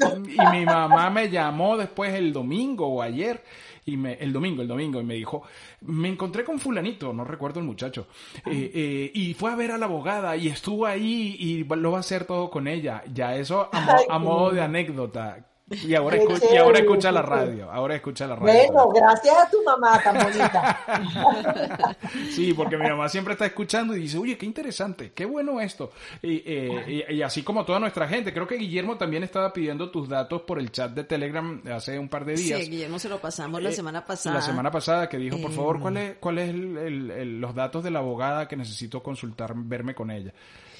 y 0.00 0.56
mi 0.56 0.64
mamá 0.64 1.10
me 1.10 1.28
llamó 1.28 1.76
después 1.76 2.14
el 2.14 2.32
domingo 2.32 2.86
o 2.86 3.02
ayer. 3.02 3.44
Y 3.84 3.98
me, 3.98 4.14
el 4.14 4.32
domingo, 4.32 4.62
el 4.62 4.68
domingo, 4.68 5.00
y 5.00 5.04
me 5.04 5.14
dijo, 5.14 5.42
me 5.82 6.08
encontré 6.08 6.42
con 6.42 6.58
fulanito, 6.58 7.12
no 7.12 7.22
recuerdo 7.22 7.60
el 7.60 7.66
muchacho, 7.66 8.08
eh, 8.44 8.72
eh, 8.74 9.10
y 9.14 9.32
fue 9.34 9.52
a 9.52 9.54
ver 9.54 9.70
a 9.70 9.78
la 9.78 9.86
abogada 9.86 10.36
y 10.36 10.48
estuvo 10.48 10.86
ahí 10.86 11.36
y 11.38 11.62
lo 11.62 11.92
va 11.92 11.98
a 11.98 12.00
hacer 12.00 12.24
todo 12.24 12.50
con 12.50 12.66
ella. 12.66 13.04
Ya 13.14 13.36
eso 13.36 13.70
a 14.08 14.18
modo 14.18 14.50
de 14.50 14.60
anécdota 14.60 15.46
y 15.68 15.96
ahora, 15.96 16.16
escucha, 16.16 16.46
y 16.52 16.56
ahora 16.56 16.78
escucha 16.78 17.10
la 17.10 17.22
radio. 17.22 17.70
Ahora 17.72 17.96
escucha 17.96 18.24
la 18.28 18.36
radio. 18.36 18.72
Bueno, 18.72 18.88
gracias 18.90 19.36
a 19.36 19.50
tu 19.50 19.62
mamá 19.64 20.00
tan 20.00 20.16
bonita. 20.16 21.96
sí, 22.30 22.54
porque 22.54 22.76
mi 22.76 22.88
mamá 22.88 23.08
siempre 23.08 23.32
está 23.32 23.46
escuchando 23.46 23.96
y 23.96 24.02
dice, 24.02 24.16
oye, 24.16 24.38
qué 24.38 24.46
interesante, 24.46 25.10
qué 25.12 25.24
bueno 25.24 25.60
esto. 25.60 25.90
Eh, 26.22 27.04
y, 27.08 27.14
y, 27.14 27.22
así 27.22 27.42
como 27.42 27.64
toda 27.64 27.80
nuestra 27.80 28.06
gente. 28.06 28.32
Creo 28.32 28.46
que 28.46 28.54
Guillermo 28.54 28.96
también 28.96 29.24
estaba 29.24 29.52
pidiendo 29.52 29.90
tus 29.90 30.08
datos 30.08 30.42
por 30.42 30.60
el 30.60 30.70
chat 30.70 30.92
de 30.92 31.02
Telegram 31.02 31.60
hace 31.72 31.98
un 31.98 32.08
par 32.08 32.24
de 32.24 32.34
días. 32.34 32.60
Sí, 32.60 32.70
Guillermo 32.70 33.00
se 33.00 33.08
lo 33.08 33.18
pasamos 33.18 33.60
la 33.60 33.70
eh, 33.70 33.72
semana 33.72 34.04
pasada. 34.04 34.36
La 34.36 34.42
semana 34.42 34.70
pasada 34.70 35.08
que 35.08 35.16
dijo, 35.16 35.40
por 35.40 35.50
favor, 35.50 35.80
¿cuál 35.80 35.96
es, 35.96 36.16
cuál 36.18 36.38
es 36.38 36.54
los 36.54 37.54
datos 37.56 37.82
de 37.82 37.90
la 37.90 37.98
abogada 37.98 38.46
que 38.46 38.56
necesito 38.56 39.02
consultar, 39.02 39.52
verme 39.56 39.96
con 39.96 40.12
ella? 40.12 40.32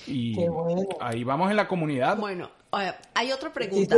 Y 0.06 0.36
ahí 1.00 1.24
vamos 1.24 1.50
en 1.50 1.56
la 1.56 1.66
comunidad. 1.66 2.16
Bueno, 2.18 2.50
hay 3.14 3.32
otra 3.32 3.52
pregunta. 3.52 3.96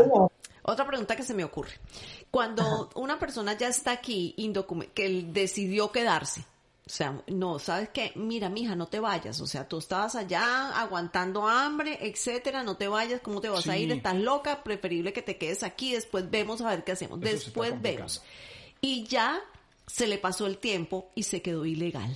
Otra 0.68 0.86
pregunta 0.86 1.16
que 1.16 1.22
se 1.22 1.32
me 1.32 1.44
ocurre. 1.44 1.72
Cuando 2.30 2.90
una 2.94 3.18
persona 3.18 3.56
ya 3.56 3.68
está 3.68 3.90
aquí, 3.90 4.34
que 4.94 5.24
decidió 5.32 5.90
quedarse, 5.90 6.44
o 6.86 6.90
sea, 6.90 7.22
no, 7.26 7.58
¿sabes 7.58 7.88
qué? 7.88 8.12
Mira, 8.16 8.50
mija, 8.50 8.76
no 8.76 8.86
te 8.86 9.00
vayas. 9.00 9.40
O 9.40 9.46
sea, 9.46 9.66
tú 9.66 9.78
estabas 9.78 10.14
allá 10.14 10.78
aguantando 10.78 11.48
hambre, 11.48 11.98
etcétera, 12.02 12.62
no 12.64 12.76
te 12.76 12.86
vayas, 12.86 13.22
¿cómo 13.22 13.40
te 13.40 13.48
vas 13.48 13.66
a 13.66 13.78
ir? 13.78 13.90
Estás 13.92 14.16
loca, 14.16 14.62
preferible 14.62 15.14
que 15.14 15.22
te 15.22 15.38
quedes 15.38 15.62
aquí, 15.62 15.94
después 15.94 16.30
vemos 16.30 16.60
a 16.60 16.68
ver 16.68 16.84
qué 16.84 16.92
hacemos. 16.92 17.18
después 17.18 17.80
vemos. 17.80 18.22
Y 18.82 19.04
ya 19.04 19.40
se 19.86 20.06
le 20.06 20.18
pasó 20.18 20.46
el 20.46 20.58
tiempo 20.58 21.10
y 21.14 21.22
se 21.22 21.40
quedó 21.40 21.64
ilegal. 21.64 22.14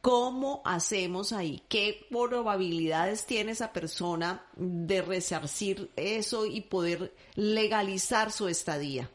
¿Cómo 0.00 0.62
hacemos 0.64 1.32
ahí? 1.32 1.62
¿Qué 1.68 2.06
probabilidades 2.08 3.26
tiene 3.26 3.52
esa 3.52 3.72
persona 3.72 4.46
de 4.56 5.02
resarcir 5.02 5.90
eso 5.94 6.46
y 6.46 6.62
poder 6.62 7.12
legalizar 7.34 8.32
su 8.32 8.48
estadía? 8.48 9.10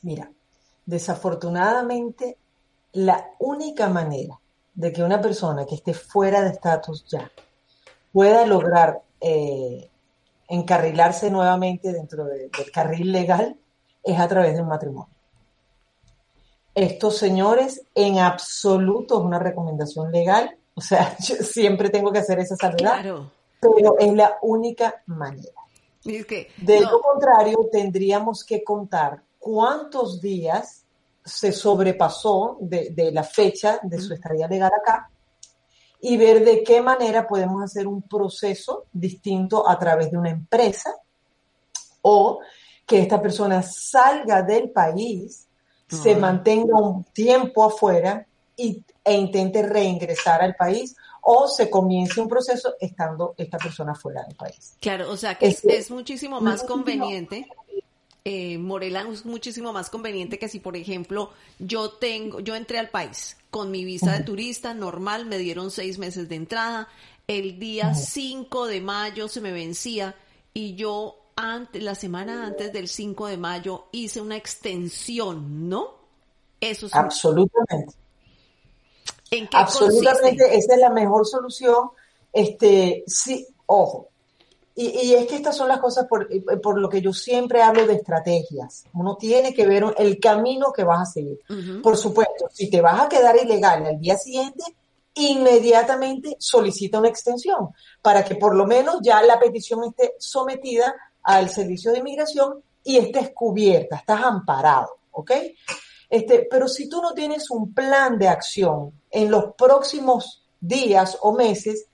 Mira, 0.00 0.30
desafortunadamente, 0.86 2.38
la 2.92 3.32
única 3.38 3.88
manera 3.88 4.38
de 4.74 4.92
que 4.92 5.02
una 5.02 5.20
persona 5.20 5.66
que 5.66 5.74
esté 5.74 5.92
fuera 5.92 6.40
de 6.40 6.50
estatus 6.50 7.04
ya 7.06 7.30
pueda 8.12 8.46
lograr 8.46 9.02
eh, 9.20 9.90
encarrilarse 10.48 11.30
nuevamente 11.30 11.92
dentro 11.92 12.24
del 12.24 12.50
carril 12.72 13.12
legal 13.12 13.56
es 14.02 14.18
a 14.18 14.28
través 14.28 14.54
de 14.54 14.62
un 14.62 14.68
matrimonio. 14.68 15.13
Estos 16.74 17.18
señores, 17.18 17.82
en 17.94 18.18
absoluto 18.18 19.18
es 19.18 19.24
una 19.24 19.38
recomendación 19.38 20.10
legal, 20.10 20.56
o 20.74 20.80
sea, 20.80 21.16
yo 21.20 21.36
siempre 21.36 21.90
tengo 21.90 22.12
que 22.12 22.18
hacer 22.18 22.40
esa 22.40 22.56
salvedad, 22.56 23.04
pero 23.60 23.98
es 23.98 24.12
la 24.12 24.38
única 24.42 25.02
manera. 25.06 25.52
de 26.56 26.80
lo 26.80 27.00
contrario, 27.00 27.68
tendríamos 27.70 28.44
que 28.44 28.62
contar 28.62 29.22
cuántos 29.38 30.20
días 30.20 30.84
se 31.24 31.52
sobrepasó 31.52 32.58
de, 32.60 33.10
la 33.12 33.22
fecha 33.22 33.78
de 33.82 34.00
su 34.00 34.12
estadía 34.12 34.46
legal 34.46 34.70
acá 34.78 35.08
y 36.00 36.18
ver 36.18 36.44
de 36.44 36.62
qué 36.62 36.82
manera 36.82 37.26
podemos 37.26 37.62
hacer 37.62 37.86
un 37.86 38.02
proceso 38.02 38.84
distinto 38.92 39.66
a 39.66 39.78
través 39.78 40.10
de 40.10 40.18
una 40.18 40.28
empresa 40.28 40.94
o 42.02 42.40
que 42.84 43.00
esta 43.00 43.22
persona 43.22 43.62
salga 43.62 44.42
del 44.42 44.70
país 44.70 45.46
se 45.94 46.16
mantenga 46.16 46.76
un 46.76 47.04
tiempo 47.04 47.64
afuera 47.64 48.26
y, 48.56 48.82
e 49.04 49.14
intente 49.14 49.62
reingresar 49.62 50.42
al 50.42 50.54
país 50.54 50.96
o 51.22 51.48
se 51.48 51.70
comience 51.70 52.20
un 52.20 52.28
proceso 52.28 52.74
estando 52.80 53.34
esta 53.36 53.58
persona 53.58 53.94
fuera 53.94 54.22
del 54.24 54.34
país. 54.34 54.76
Claro, 54.80 55.10
o 55.10 55.16
sea 55.16 55.36
que 55.36 55.46
es, 55.46 55.64
este, 55.64 55.92
muchísimo 55.92 56.40
más 56.40 56.62
conveniente. 56.62 57.48
Eh, 58.26 58.56
Morela 58.56 59.06
es 59.10 59.26
muchísimo 59.26 59.72
más 59.72 59.90
conveniente 59.90 60.38
que 60.38 60.48
si, 60.48 60.58
por 60.58 60.76
ejemplo, 60.76 61.30
yo 61.58 61.90
tengo, 61.90 62.40
yo 62.40 62.54
entré 62.54 62.78
al 62.78 62.88
país 62.88 63.36
con 63.50 63.70
mi 63.70 63.84
visa 63.84 64.12
de 64.12 64.24
turista 64.24 64.72
normal, 64.72 65.26
me 65.26 65.36
dieron 65.36 65.70
seis 65.70 65.98
meses 65.98 66.28
de 66.30 66.36
entrada, 66.36 66.88
el 67.26 67.58
día 67.58 67.94
5 67.94 68.66
de 68.66 68.80
mayo 68.80 69.28
se 69.28 69.40
me 69.40 69.52
vencía 69.52 70.14
y 70.52 70.74
yo 70.74 71.23
antes, 71.36 71.82
la 71.82 71.94
semana 71.94 72.46
antes 72.46 72.72
del 72.72 72.88
5 72.88 73.26
de 73.26 73.36
mayo 73.36 73.86
hice 73.92 74.20
una 74.20 74.36
extensión, 74.36 75.68
¿no? 75.68 75.94
Eso 76.60 76.88
sí. 76.88 76.94
Absolutamente. 76.96 77.94
Absolutamente, 79.52 80.56
esa 80.56 80.74
es 80.74 80.80
la 80.80 80.90
mejor 80.90 81.26
solución. 81.26 81.90
Este, 82.32 83.04
sí, 83.06 83.46
ojo. 83.66 84.08
Y, 84.76 85.14
es 85.14 85.26
que 85.26 85.36
estas 85.36 85.56
son 85.56 85.68
las 85.68 85.78
cosas 85.78 86.06
por, 86.08 86.28
por, 86.60 86.80
lo 86.80 86.88
que 86.88 87.00
yo 87.00 87.12
siempre 87.12 87.62
hablo 87.62 87.86
de 87.86 87.94
estrategias. 87.94 88.84
Uno 88.92 89.16
tiene 89.16 89.54
que 89.54 89.66
ver 89.66 89.84
el 89.98 90.18
camino 90.18 90.72
que 90.72 90.82
vas 90.82 91.08
a 91.08 91.12
seguir. 91.12 91.38
Por 91.80 91.96
supuesto, 91.96 92.48
si 92.52 92.68
te 92.68 92.80
vas 92.80 93.00
a 93.00 93.08
quedar 93.08 93.36
ilegal 93.36 93.86
al 93.86 94.00
día 94.00 94.16
siguiente, 94.16 94.64
inmediatamente 95.14 96.36
solicita 96.40 96.98
una 96.98 97.08
extensión 97.08 97.68
para 98.02 98.24
que 98.24 98.34
por 98.34 98.56
lo 98.56 98.66
menos 98.66 98.98
ya 99.00 99.22
la 99.22 99.38
petición 99.38 99.84
esté 99.84 100.14
sometida 100.18 100.92
al 101.24 101.50
servicio 101.50 101.92
de 101.92 101.98
inmigración 101.98 102.62
y 102.82 102.98
estés 102.98 103.30
cubierta, 103.30 103.96
estás 103.96 104.22
amparado, 104.22 104.98
¿ok? 105.10 105.32
Este, 106.08 106.46
pero 106.50 106.68
si 106.68 106.88
tú 106.88 107.02
no 107.02 107.12
tienes 107.12 107.50
un 107.50 107.72
plan 107.72 108.18
de 108.18 108.28
acción 108.28 108.92
en 109.10 109.30
los 109.30 109.54
próximos 109.54 110.44
días 110.60 111.18
o 111.22 111.32
meses, 111.32 111.86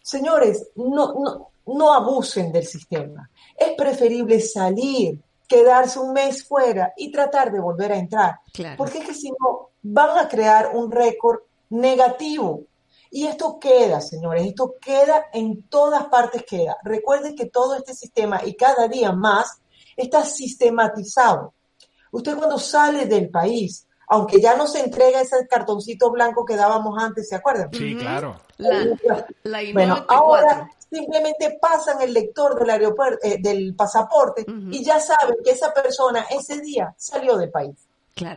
señores, 0.00 0.68
no, 0.76 1.14
no, 1.14 1.50
no 1.66 1.92
abusen 1.92 2.52
del 2.52 2.66
sistema. 2.66 3.28
Es 3.56 3.72
preferible 3.76 4.40
salir, 4.40 5.20
quedarse 5.48 5.98
un 5.98 6.12
mes 6.12 6.46
fuera 6.46 6.92
y 6.96 7.10
tratar 7.10 7.52
de 7.52 7.60
volver 7.60 7.92
a 7.92 7.98
entrar. 7.98 8.40
Porque 8.76 8.98
es 8.98 9.06
que 9.06 9.14
si 9.14 9.30
no, 9.30 9.70
van 9.82 10.18
a 10.18 10.28
crear 10.28 10.70
un 10.74 10.90
récord 10.90 11.40
negativo. 11.70 12.62
Y 13.10 13.26
esto 13.26 13.58
queda, 13.58 14.00
señores, 14.00 14.46
esto 14.46 14.74
queda 14.80 15.26
en 15.32 15.62
todas 15.68 16.06
partes 16.06 16.44
queda. 16.44 16.76
Recuerden 16.82 17.34
que 17.36 17.46
todo 17.46 17.74
este 17.74 17.94
sistema 17.94 18.40
y 18.44 18.54
cada 18.54 18.88
día 18.88 19.12
más 19.12 19.60
está 19.96 20.24
sistematizado. 20.24 21.54
Usted 22.12 22.36
cuando 22.36 22.58
sale 22.58 23.06
del 23.06 23.30
país, 23.30 23.86
aunque 24.08 24.40
ya 24.40 24.56
no 24.56 24.66
se 24.66 24.80
entrega 24.80 25.20
ese 25.20 25.46
cartoncito 25.48 26.10
blanco 26.10 26.44
que 26.44 26.56
dábamos 26.56 27.02
antes, 27.02 27.28
¿se 27.28 27.36
acuerdan? 27.36 27.70
Sí, 27.72 27.96
claro. 27.96 28.40
bueno, 29.72 30.04
ahora 30.08 30.70
simplemente 30.90 31.58
pasan 31.60 32.00
el 32.00 32.12
lector 32.12 32.58
del 32.58 32.70
aeropuerto, 32.70 33.18
eh, 33.26 33.38
del 33.40 33.74
pasaporte 33.74 34.46
y 34.70 34.84
ya 34.84 35.00
saben 35.00 35.36
que 35.44 35.50
esa 35.50 35.72
persona 35.72 36.26
ese 36.30 36.60
día 36.60 36.94
salió 36.96 37.36
del 37.36 37.50
país. 37.50 37.76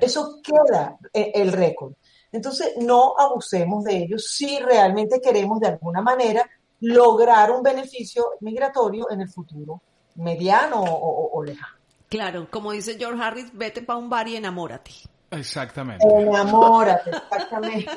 Eso 0.02 0.40
queda 0.44 0.98
eh, 1.14 1.32
el 1.36 1.54
récord. 1.54 1.94
Entonces, 2.32 2.74
no 2.78 3.16
abusemos 3.18 3.84
de 3.84 3.98
ellos 3.98 4.32
si 4.32 4.60
realmente 4.60 5.20
queremos 5.22 5.60
de 5.60 5.68
alguna 5.68 6.02
manera 6.02 6.48
lograr 6.82 7.52
un 7.52 7.64
beneficio 7.64 8.26
migratorio 8.42 9.10
en 9.12 9.22
el 9.22 9.30
futuro, 9.30 9.82
mediano 10.16 10.84
o, 10.84 11.44
lejano. 11.44 11.76
Claro, 12.08 12.48
como 12.50 12.72
dice 12.72 12.98
George 12.98 13.22
Harris, 13.22 13.52
vete 13.54 13.82
para 13.82 14.00
un 14.00 14.10
bar 14.10 14.28
y 14.28 14.36
enamórate. 14.36 14.92
Exactamente. 15.32 16.06
Enamórate, 16.08 17.12
exactamente. 17.12 17.92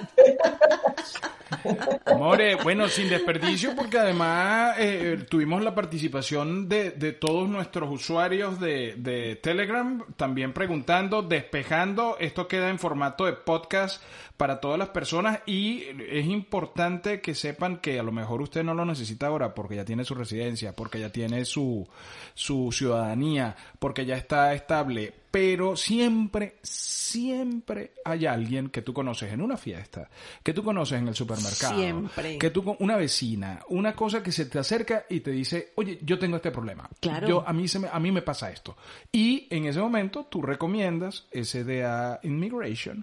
More, 2.17 2.57
bueno, 2.57 2.89
sin 2.89 3.09
desperdicio, 3.09 3.75
porque 3.75 3.99
además 3.99 4.77
eh, 4.79 5.27
tuvimos 5.29 5.63
la 5.63 5.75
participación 5.75 6.69
de, 6.69 6.91
de 6.91 7.13
todos 7.13 7.49
nuestros 7.49 7.91
usuarios 7.91 8.61
de, 8.61 8.95
de, 8.97 9.37
Telegram, 9.37 10.05
también 10.17 10.53
preguntando, 10.53 11.23
despejando. 11.23 12.17
Esto 12.19 12.49
queda 12.49 12.69
en 12.69 12.79
formato 12.79 13.25
de 13.25 13.33
podcast 13.33 14.03
para 14.37 14.61
todas 14.61 14.79
las 14.79 14.89
personas 14.89 15.41
y 15.47 15.85
es 16.11 16.27
importante 16.27 17.21
que 17.21 17.35
sepan 17.35 17.79
que 17.79 17.99
a 17.99 18.03
lo 18.03 18.13
mejor 18.13 18.43
usted 18.43 18.65
no 18.65 18.75
lo 18.75 18.85
necesita 18.85 19.29
ahora 19.29 19.55
porque 19.55 19.77
ya 19.77 19.85
tiene 19.85 20.05
su 20.05 20.15
residencia, 20.15 20.75
porque 20.75 21.01
ya 21.01 21.11
tiene 21.11 21.45
su, 21.45 21.89
su 22.35 22.73
ciudadanía, 22.73 23.57
porque 23.79 24.05
ya 24.05 24.17
está 24.17 24.53
estable, 24.55 25.15
pero 25.33 25.77
siempre, 25.77 26.59
siempre 26.63 27.95
hay 28.05 28.27
alguien 28.27 28.69
que 28.69 28.83
tú 28.83 28.93
conoces 28.93 29.33
en 29.33 29.41
una 29.41 29.57
fiesta, 29.57 30.11
que 30.43 30.53
tú 30.53 30.63
conoces 30.63 30.99
en 30.99 31.09
el 31.09 31.15
supermercado, 31.15 31.75
siempre. 31.75 32.37
que 32.37 32.51
tú 32.51 32.77
una 32.81 32.97
vecina, 32.97 33.61
una 33.71 33.97
cosa 33.97 34.23
que 34.23 34.31
se 34.31 34.45
te 34.45 34.59
acerca 34.59 35.07
y 35.09 35.21
te 35.21 35.31
dice, 35.31 35.73
oye, 35.77 35.99
yo 36.03 36.19
tengo 36.19 36.37
este 36.37 36.51
problema, 36.51 36.89
claro. 37.01 37.27
yo 37.27 37.49
a 37.49 37.53
mí 37.55 37.67
se 37.67 37.79
me, 37.79 37.89
a 37.91 37.99
mí 37.99 38.13
me 38.13 38.21
pasa 38.21 38.51
esto, 38.51 38.77
y 39.11 39.49
en 39.49 39.65
ese 39.65 39.81
momento 39.81 40.27
tú 40.29 40.43
recomiendas 40.43 41.27
SDA 41.33 42.21
Immigration, 42.25 43.03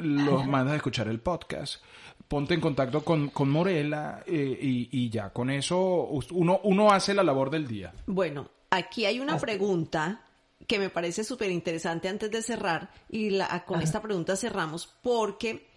los 0.00 0.46
mandas 0.46 0.74
a 0.74 0.76
escuchar 0.76 1.08
el 1.08 1.20
podcast, 1.20 1.82
ponte 2.28 2.52
en 2.52 2.60
contacto 2.60 3.02
con, 3.02 3.30
con 3.30 3.48
Morela 3.48 4.22
eh, 4.26 4.58
y, 4.60 4.90
y, 4.92 5.08
ya, 5.08 5.30
con 5.30 5.48
eso 5.48 6.10
uno, 6.32 6.60
uno 6.64 6.92
hace 6.92 7.14
la 7.14 7.22
labor 7.22 7.48
del 7.48 7.66
día. 7.66 7.94
Bueno, 8.06 8.50
aquí 8.68 9.06
hay 9.06 9.18
una 9.18 9.38
pregunta 9.38 10.23
que 10.66 10.78
me 10.78 10.90
parece 10.90 11.24
súper 11.24 11.50
interesante 11.50 12.08
antes 12.08 12.30
de 12.30 12.42
cerrar 12.42 12.90
y 13.08 13.30
la, 13.30 13.64
con 13.64 13.82
esta 13.82 14.00
pregunta 14.00 14.36
cerramos 14.36 14.86
porque 15.02 15.68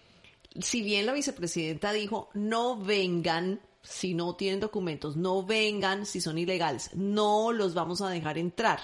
si 0.60 0.82
bien 0.82 1.06
la 1.06 1.14
vicepresidenta 1.14 1.92
dijo 1.92 2.30
no 2.34 2.78
vengan 2.78 3.62
si 3.82 4.14
no 4.14 4.36
tienen 4.36 4.60
documentos, 4.60 5.16
no 5.16 5.46
vengan 5.46 6.06
si 6.06 6.20
son 6.20 6.38
ilegales, 6.38 6.92
no 6.94 7.54
los 7.54 7.74
vamos 7.74 8.02
a 8.02 8.10
dejar 8.10 8.38
entrar. 8.38 8.80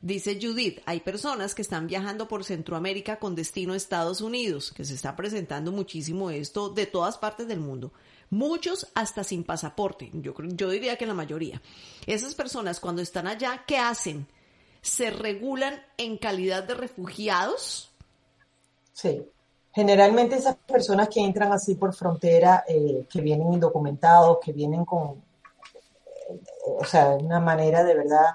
Dice 0.00 0.38
Judith, 0.40 0.80
hay 0.84 1.00
personas 1.00 1.54
que 1.54 1.62
están 1.62 1.86
viajando 1.86 2.26
por 2.26 2.42
Centroamérica 2.42 3.18
con 3.20 3.36
destino 3.36 3.72
a 3.72 3.76
Estados 3.76 4.20
Unidos, 4.20 4.72
que 4.72 4.84
se 4.84 4.94
está 4.94 5.14
presentando 5.14 5.70
muchísimo 5.70 6.30
esto 6.30 6.70
de 6.70 6.86
todas 6.86 7.18
partes 7.18 7.46
del 7.46 7.60
mundo. 7.60 7.92
Muchos 8.28 8.88
hasta 8.94 9.22
sin 9.22 9.44
pasaporte, 9.44 10.10
yo, 10.14 10.34
yo 10.40 10.70
diría 10.70 10.96
que 10.96 11.06
la 11.06 11.14
mayoría. 11.14 11.62
Esas 12.06 12.34
personas 12.34 12.80
cuando 12.80 13.00
están 13.00 13.28
allá, 13.28 13.64
¿qué 13.66 13.78
hacen? 13.78 14.26
Se 14.82 15.10
regulan 15.10 15.80
en 15.96 16.18
calidad 16.18 16.64
de 16.64 16.74
refugiados? 16.74 17.90
Sí. 18.92 19.24
Generalmente 19.74 20.36
esas 20.36 20.56
personas 20.56 21.08
que 21.08 21.20
entran 21.20 21.50
así 21.52 21.76
por 21.76 21.94
frontera, 21.94 22.64
eh, 22.68 23.06
que 23.10 23.20
vienen 23.22 23.54
indocumentados, 23.54 24.38
que 24.44 24.52
vienen 24.52 24.84
con, 24.84 25.12
eh, 26.28 26.40
o 26.78 26.84
sea, 26.84 27.12
una 27.12 27.40
manera 27.40 27.82
de 27.82 27.94
verdad 27.94 28.34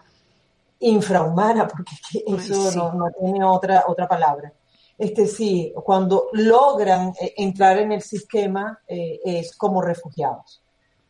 infrahumana, 0.79 1.67
porque 1.67 1.95
eso 2.25 2.91
no, 2.93 3.11
tiene 3.19 3.43
otra, 3.43 3.83
otra 3.87 4.07
palabra. 4.07 4.51
Este 4.97 5.27
sí, 5.27 5.71
cuando 5.83 6.29
logran 6.33 7.13
eh, 7.21 7.35
entrar 7.37 7.77
en 7.77 7.91
el 7.91 8.01
sistema 8.01 8.79
es 8.87 9.55
como 9.55 9.79
refugiados. 9.79 10.63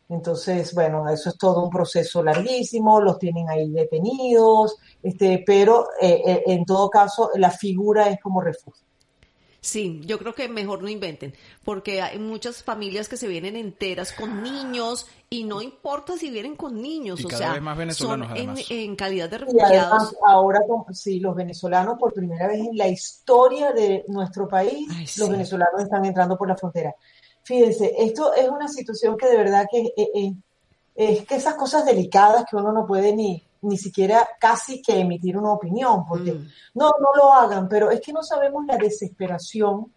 Entonces, 0.10 0.74
bueno, 0.74 1.10
eso 1.10 1.30
es 1.30 1.38
todo 1.38 1.64
un 1.64 1.70
proceso 1.70 2.24
larguísimo, 2.24 3.02
los 3.02 3.20
tienen 3.20 3.50
ahí 3.50 3.70
detenidos, 3.70 4.78
este, 5.04 5.44
pero 5.46 5.88
eh, 6.02 6.22
eh, 6.26 6.44
en 6.48 6.66
todo 6.66 6.90
caso 6.90 7.30
la 7.36 7.52
figura 7.52 8.10
es 8.10 8.20
como 8.22 8.40
refugio. 8.42 8.88
Sí, 9.60 10.02
yo 10.06 10.18
creo 10.18 10.34
que 10.34 10.48
mejor 10.48 10.82
no 10.82 10.88
inventen, 10.88 11.34
porque 11.66 12.02
hay 12.02 12.20
muchas 12.20 12.64
familias 12.64 13.10
que 13.10 13.18
se 13.18 13.28
vienen 13.28 13.58
enteras 13.58 14.14
con 14.14 14.42
niños 14.42 15.08
y 15.30 15.44
no 15.44 15.62
importa 15.62 16.16
si 16.16 16.30
vienen 16.30 16.56
con 16.56 16.82
niños, 16.82 17.26
o 17.26 17.30
sea, 17.30 17.60
son 17.92 18.24
en, 18.34 18.96
calidad 18.96 19.30
de 19.30 19.40
refugiados. 19.40 19.74
Y 19.74 19.76
además, 19.76 20.16
ahora 20.26 20.62
sí, 20.94 21.20
los 21.20 21.36
venezolanos 21.36 21.98
por 22.00 22.14
primera 22.14 22.48
vez 22.48 22.60
en 22.60 22.78
la 22.78 22.88
historia 22.88 23.74
de 23.74 24.06
nuestro 24.08 24.48
país, 24.48 25.18
los 25.18 25.28
venezolanos 25.28 25.82
están 25.82 26.06
entrando 26.06 26.38
por 26.38 26.48
la 26.48 26.56
frontera. 26.56 26.96
Fíjense, 27.48 27.94
esto 27.98 28.34
es 28.34 28.50
una 28.50 28.68
situación 28.68 29.16
que 29.16 29.26
de 29.26 29.38
verdad 29.38 29.66
que 29.72 29.80
eh, 29.96 30.10
eh, 30.14 30.34
es 30.94 31.26
que 31.26 31.36
esas 31.36 31.56
cosas 31.56 31.86
delicadas 31.86 32.44
que 32.44 32.58
uno 32.58 32.74
no 32.74 32.86
puede 32.86 33.16
ni, 33.16 33.42
ni 33.62 33.78
siquiera 33.78 34.28
casi 34.38 34.82
que 34.82 35.00
emitir 35.00 35.38
una 35.38 35.54
opinión, 35.54 36.06
porque 36.06 36.34
mm. 36.34 36.48
no, 36.74 36.92
no 37.00 37.08
lo 37.16 37.32
hagan, 37.32 37.70
pero 37.70 37.90
es 37.90 38.02
que 38.02 38.12
no 38.12 38.22
sabemos 38.22 38.66
la 38.66 38.76
desesperación 38.76 39.94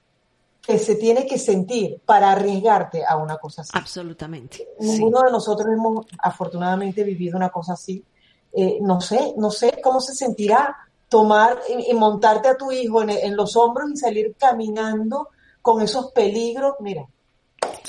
que 0.62 0.78
se 0.78 0.94
tiene 0.94 1.26
que 1.26 1.38
sentir 1.38 2.00
para 2.06 2.30
arriesgarte 2.30 3.04
a 3.04 3.16
una 3.16 3.36
cosa 3.36 3.62
así. 3.62 3.72
Absolutamente. 3.74 4.68
Ninguno 4.78 5.22
de 5.22 5.32
nosotros 5.32 5.74
hemos 5.74 6.06
afortunadamente 6.20 7.02
vivido 7.02 7.36
una 7.36 7.48
cosa 7.48 7.72
así. 7.72 8.04
Eh, 8.52 8.78
no 8.80 9.00
sé, 9.00 9.34
no 9.38 9.50
sé 9.50 9.80
cómo 9.82 10.00
se 10.00 10.14
sentirá 10.14 10.76
tomar 11.08 11.58
y, 11.68 11.92
montarte 11.94 12.46
a 12.46 12.56
tu 12.56 12.70
hijo 12.70 13.02
en, 13.02 13.10
en, 13.10 13.34
los 13.34 13.56
hombros 13.56 13.90
y 13.90 13.96
salir 13.96 14.36
caminando 14.38 15.30
con 15.60 15.82
esos 15.82 16.12
peligros. 16.12 16.76
Mira, 16.78 17.08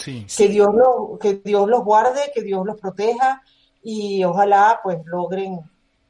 que, 0.04 0.48
Dios 0.48 0.74
lo, 0.74 1.18
que 1.20 1.36
Dios 1.36 1.70
los 1.70 1.84
guarde, 1.84 2.32
que 2.34 2.42
Dios 2.42 2.66
los 2.66 2.80
proteja 2.80 3.42
y 3.84 4.24
ojalá 4.24 4.80
pues 4.84 5.00
logren 5.06 5.60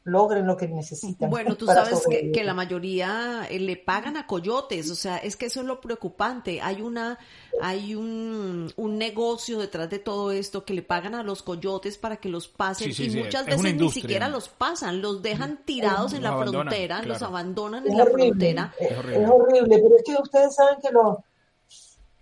logren 0.04 0.48
lo 0.48 0.58
que 0.58 0.68
necesitan. 0.68 1.30
Bueno, 1.30 1.56
tú 1.56 1.68
sabes 1.68 2.04
que, 2.10 2.44
la 2.44 2.54
mayoría 2.54 3.46
eh, 3.50 3.60
le 3.60 3.78
pagan 3.78 4.18
a 4.18 4.26
coyotes, 4.26 4.90
o 4.90 4.96
sea, 4.96 5.18
es 5.18 5.36
que 5.36 5.46
eso 5.46 5.62
es 5.62 5.68
lo 5.68 5.80
preocupante. 5.80 6.60
Hay 6.62 6.82
una, 6.82 7.20
hay 7.62 7.94
un, 7.94 8.74
un 8.76 8.98
negocio 8.98 9.60
detrás 9.60 9.90
de 9.90 10.00
todo 10.00 10.32
esto 10.32 10.66
que 10.66 10.74
le 10.74 10.82
pagan 10.82 11.14
a 11.14 11.24
los 11.24 11.44
coyotes 11.44 11.98
para 11.98 12.18
que 12.18 12.30
los 12.30 12.48
pasen 12.48 12.92
y 12.98 13.10
muchas 13.12 13.46
veces 13.46 13.76
ni 13.76 13.92
siquiera 13.92 14.28
los 14.28 14.50
pasan, 14.50 15.02
los 15.02 15.22
dejan 15.22 15.64
tirados 15.66 16.14
en 16.14 16.24
la 16.24 16.36
frontera, 16.36 17.04
los 17.04 17.22
abandonan 17.22 17.86
en 17.88 17.98
la 17.98 18.06
frontera. 18.06 18.74
Es, 18.80 19.30
horrible, 19.30 19.80
pero 19.84 19.96
es 19.98 20.04
que 20.04 20.16
ustedes 20.20 20.56
saben 20.56 20.80
que 20.82 20.92
los 20.92 21.18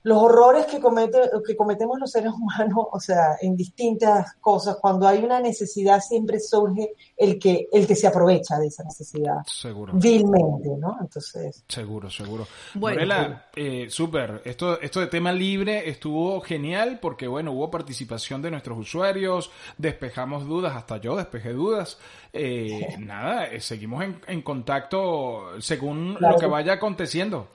los 0.10 0.24
horrores 0.24 0.66
que, 0.66 0.80
comete, 0.80 1.20
que 1.46 1.56
cometemos 1.56 2.00
los 2.00 2.10
seres 2.12 2.32
humanos, 2.34 2.88
o 2.92 3.00
sea, 3.00 3.38
en 3.42 3.56
distintas 3.56 4.34
cosas, 4.42 4.78
cuando 4.82 5.08
hay 5.08 5.20
una 5.24 5.40
necesidad 5.40 6.02
siempre 6.02 6.40
surge 6.40 6.96
el 7.16 7.38
que, 7.38 7.68
el 7.72 7.86
que 7.86 7.96
se 7.96 8.08
aprovecha 8.08 8.58
de 8.58 8.68
esa 8.68 8.84
necesidad. 8.84 9.36
Seguro. 9.46 9.94
Vilmente, 9.94 10.70
¿no? 10.80 10.98
Entonces. 11.00 11.64
Seguro, 11.68 12.10
seguro. 12.10 12.48
Bueno, 12.74 12.96
Morela, 12.96 13.46
eh, 13.56 13.86
súper. 13.92 14.42
Esto, 14.46 14.82
esto 14.82 15.00
de 15.00 15.08
tema 15.08 15.32
libre 15.32 15.88
estuvo 15.88 16.42
genial 16.42 16.98
porque, 17.00 17.28
bueno, 17.28 17.52
hubo 17.52 17.70
participación 17.70 18.42
de 18.42 18.50
nuestros 18.50 18.80
usuarios, 18.80 19.52
despejamos 19.78 20.48
dudas, 20.48 20.76
hasta 20.76 20.98
yo 20.98 21.18
despejé 21.18 21.54
dudas. 21.54 22.00
Eh, 22.34 22.96
nada, 23.00 23.46
eh, 23.46 23.62
seguimos 23.62 24.04
en, 24.04 24.20
en 24.26 24.42
contacto 24.42 25.62
según 25.62 26.16
Claro. 26.16 26.34
lo 26.34 26.40
que 26.40 26.48
vaya 26.48 26.74
aconteciendo. 26.74 27.50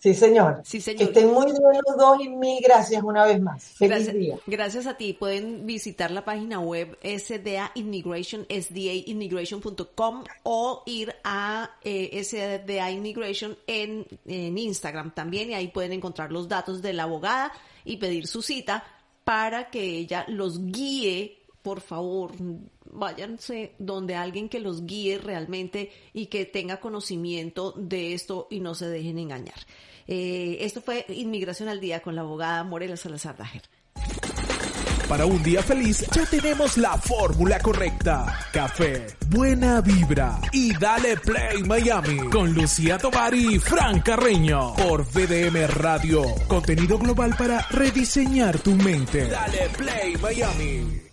Sí, 0.00 0.14
señor. 0.14 0.62
Sí, 0.64 0.80
señor. 0.80 0.98
Que 0.98 1.04
estén 1.04 1.32
muy 1.32 1.44
bien 1.46 1.58
los 1.86 1.96
dos 1.96 2.20
y 2.24 2.28
mil 2.30 2.58
gracias 2.62 3.02
una 3.02 3.26
vez 3.26 3.40
más. 3.40 3.62
Feliz 3.64 3.90
Gracias, 3.96 4.14
día. 4.14 4.36
gracias 4.46 4.86
a 4.86 4.96
ti. 4.96 5.12
Pueden 5.12 5.66
visitar 5.66 6.10
la 6.10 6.24
página 6.24 6.58
web 6.58 6.98
SDA 7.02 7.70
Immigration, 7.74 8.46
sdaimmigration.com 8.48 10.24
o 10.44 10.82
ir 10.86 11.14
a 11.22 11.70
eh, 11.84 12.22
SDA 12.24 12.90
Immigration 12.90 13.56
en, 13.66 14.06
en 14.26 14.56
Instagram 14.56 15.12
también 15.14 15.50
y 15.50 15.54
ahí 15.54 15.68
pueden 15.68 15.92
encontrar 15.92 16.32
los 16.32 16.48
datos 16.48 16.80
de 16.80 16.94
la 16.94 17.02
abogada 17.02 17.52
y 17.84 17.98
pedir 17.98 18.26
su 18.26 18.40
cita 18.42 18.84
para 19.24 19.70
que 19.70 19.82
ella 19.82 20.24
los 20.28 20.64
guíe. 20.64 21.36
Por 21.62 21.82
favor, 21.82 22.32
váyanse 22.92 23.74
donde 23.78 24.14
alguien 24.14 24.48
que 24.48 24.60
los 24.60 24.86
guíe 24.86 25.18
realmente 25.18 25.90
y 26.12 26.26
que 26.26 26.44
tenga 26.44 26.80
conocimiento 26.80 27.72
de 27.76 28.14
esto 28.14 28.46
y 28.50 28.60
no 28.60 28.74
se 28.74 28.88
dejen 28.88 29.18
engañar. 29.18 29.58
Eh, 30.06 30.58
esto 30.60 30.80
fue 30.80 31.04
Inmigración 31.08 31.68
al 31.68 31.80
Día 31.80 32.00
con 32.00 32.14
la 32.14 32.22
abogada 32.22 32.64
Morela 32.64 32.96
Salazar 32.96 33.36
Dajer. 33.36 33.62
Para 35.10 35.26
un 35.26 35.42
día 35.42 35.60
feliz 35.60 36.06
ya 36.12 36.24
tenemos 36.24 36.78
la 36.78 36.96
fórmula 36.96 37.58
correcta. 37.58 38.46
Café, 38.52 39.08
buena 39.28 39.80
vibra 39.80 40.40
y 40.52 40.72
dale 40.72 41.16
play 41.16 41.64
Miami 41.64 42.18
con 42.30 42.54
Lucía 42.54 42.96
Tobar 42.96 43.34
y 43.34 43.58
Fran 43.58 44.02
Carreño 44.02 44.76
por 44.76 45.04
VDM 45.04 45.66
Radio. 45.66 46.22
Contenido 46.46 46.96
global 46.96 47.34
para 47.36 47.60
rediseñar 47.70 48.60
tu 48.60 48.76
mente. 48.76 49.26
Dale 49.26 49.68
play 49.76 50.14
Miami. 50.22 51.09